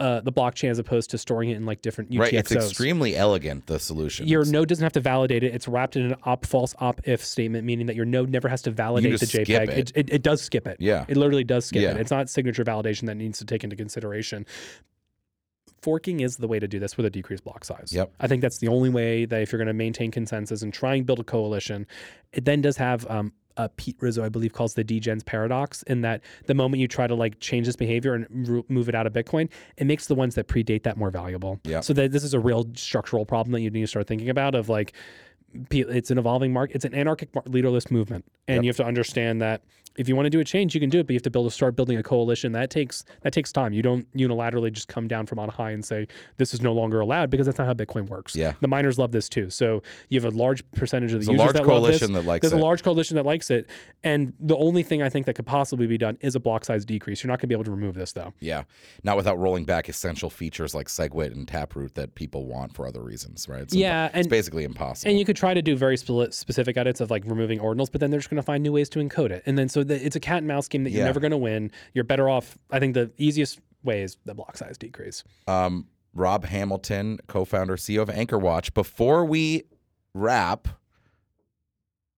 [0.00, 2.18] uh, the blockchain as opposed to storing it in like different UTXOs.
[2.18, 2.34] Right.
[2.34, 3.66] It's extremely elegant.
[3.66, 4.26] The solution.
[4.26, 5.54] Your node doesn't have to validate it.
[5.54, 8.62] It's wrapped in an op false op if statement, meaning that your node never has
[8.62, 9.68] to validate the JPEG.
[9.68, 9.92] it.
[9.94, 10.78] It, it, does skip it.
[10.80, 11.04] Yeah.
[11.06, 11.92] It literally does skip Yeah.
[11.92, 11.98] it.
[11.98, 14.46] It's not signature validation that needs to take into consideration.
[15.80, 17.92] Forking is the way to do this with a decreased block size.
[17.92, 18.14] Yep.
[18.18, 20.94] I think that's the only way that if you're going to maintain consensus and try
[20.94, 21.86] and build a coalition,
[22.32, 26.00] it then does have um, uh, Pete Rizzo, I believe, calls the degens paradox, in
[26.02, 29.12] that the moment you try to like change this behavior and move it out of
[29.12, 31.60] Bitcoin, it makes the ones that predate that more valuable.
[31.64, 31.80] Yeah.
[31.80, 34.54] So that this is a real structural problem that you need to start thinking about.
[34.54, 34.92] Of like,
[35.70, 36.76] it's an evolving market.
[36.76, 38.64] It's an anarchic leaderless movement, and Yep.
[38.64, 39.62] you have to understand that
[39.96, 41.30] if you want to do a change, you can do it, but you have to
[41.30, 42.50] build a start building a coalition.
[42.50, 43.72] That takes that takes time.
[43.72, 46.98] You don't unilaterally just come down from on high and say this is no longer
[46.98, 48.34] allowed because that's not how Bitcoin works.
[48.34, 48.54] Yeah.
[48.60, 49.50] the miners love this too.
[49.50, 52.00] So you have a large percentage of the There's users that love this.
[52.00, 52.58] that likes There's it.
[52.58, 53.68] a large coalition that likes it,
[54.02, 56.84] and the only thing I think that could possibly be done is a block size
[56.84, 57.22] decrease.
[57.22, 58.32] You're not going to be able to remove this though.
[58.40, 58.64] Yeah,
[59.04, 63.00] not without rolling back essential features like SegWit and Taproot that people want for other
[63.00, 63.62] reasons, right?
[63.62, 65.08] It's Yeah, it's and- basically impossible.
[65.10, 68.00] And you could try to do very spe- specific edits of like removing ordinals, but
[68.00, 69.42] then they're just going to find new ways to encode it.
[69.46, 71.06] And then so the, it's a cat and mouse game that you're Yeah.
[71.06, 71.70] never going to win.
[71.92, 72.56] You're better off.
[72.70, 75.22] I think the easiest way is the block size decrease.
[75.46, 75.86] um,
[76.16, 78.72] Rob Hamilton, co-founder, CEO of AnchorWatch.
[78.72, 79.64] Before we
[80.14, 80.68] wrap,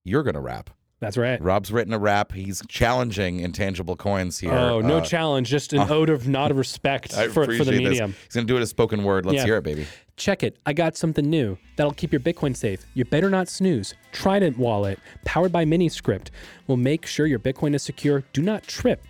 [0.04, 0.68] you're gonna wrap.
[0.98, 1.40] That's right.
[1.42, 2.32] Rob's written a rap.
[2.32, 4.52] He's challenging intangible coins here.
[4.52, 7.66] Oh, no Uh, challenge, just an ode of nod of respect for, for the appreciate
[7.66, 7.76] this.
[7.90, 8.14] medium.
[8.24, 9.26] He's gonna do it as spoken word.
[9.26, 9.44] Let's Yeah.
[9.44, 9.86] hear it, baby.
[10.16, 10.56] Check it.
[10.64, 12.86] I got something new that'll keep your Bitcoin safe.
[12.94, 13.94] You better not snooze.
[14.12, 16.28] Trident Wallet, powered by Miniscript,
[16.66, 18.24] will make sure your Bitcoin is secure.
[18.32, 19.02] Do not trip.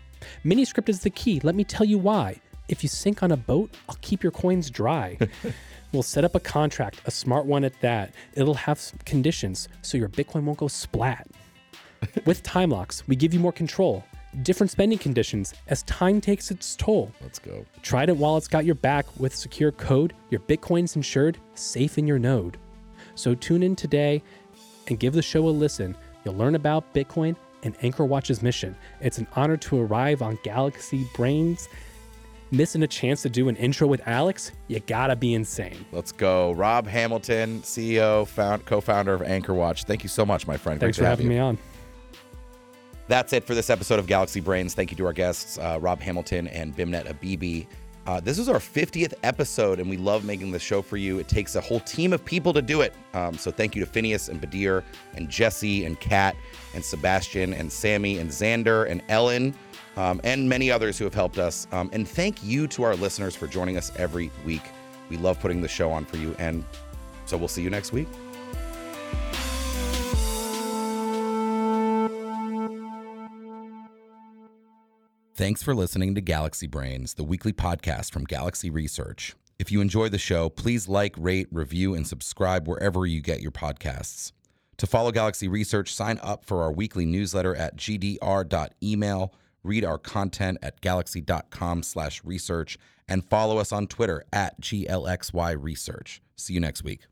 [0.45, 1.39] Miniscript is the key.
[1.45, 2.41] Let me tell you why.
[2.68, 5.16] If you sink on a boat, I'll keep your coins dry.
[5.93, 8.12] we'll set up a contract, a smart one at that.
[8.34, 11.28] It'll have conditions so your Bitcoin won't go splat.
[12.24, 14.04] With time locks, we give you more control.
[14.42, 17.11] Different spending conditions as time takes its toll.
[17.22, 17.64] Let's go.
[17.82, 20.12] Trident Wallet's got your back with secure code.
[20.30, 22.59] Your Bitcoin's insured, safe in your node.
[23.14, 24.22] So tune in today
[24.88, 25.96] and give the show a listen.
[26.24, 28.76] You'll learn about Bitcoin and AnchorWatch's mission.
[29.00, 31.68] It's an honor to arrive on Galaxy Brains.
[32.52, 34.52] Missing a chance to do an intro with Alex?
[34.68, 35.84] You gotta be insane.
[35.90, 36.52] Let's go.
[36.52, 39.84] Rob Hamilton, CEO, found, co-founder of AnchorWatch.
[39.84, 40.78] Thank you so much, my friend.
[40.78, 41.32] Thanks Great for having you.
[41.32, 41.59] me on.
[43.09, 44.74] That's it for this episode of Galaxy Brains.
[44.74, 47.66] Thank you to our guests, uh, Rob Hamilton and Beimnet Abebe.
[48.07, 51.18] Uh, this is our 50th episode, and we love making the show for you.
[51.18, 52.94] It takes a whole team of people to do it.
[53.14, 54.84] Um, so thank you to Phineas and Badir
[55.14, 56.36] and Jesse and Kat
[56.74, 59.54] and Sebastian and Sammy and Xander and Ellen
[59.96, 61.66] um, and many others who have helped us.
[61.72, 64.62] Um, and thank you to our listeners for joining us every week.
[65.09, 66.34] We love putting the show on for you.
[66.38, 66.64] And
[67.24, 68.09] so we'll see you next week.
[75.37, 79.34] Thanks for listening to Galaxy Brains, the weekly podcast from Galaxy Research.
[79.59, 83.51] If you enjoy the show, please like, rate, review, and subscribe wherever you get your
[83.51, 84.32] podcasts.
[84.78, 90.57] To follow Galaxy Research, sign up for our weekly newsletter at gdr.email, read our content
[90.62, 96.22] at galaxy.com slash research, and follow us on Twitter at GLXY Research.
[96.37, 97.03] See you next week.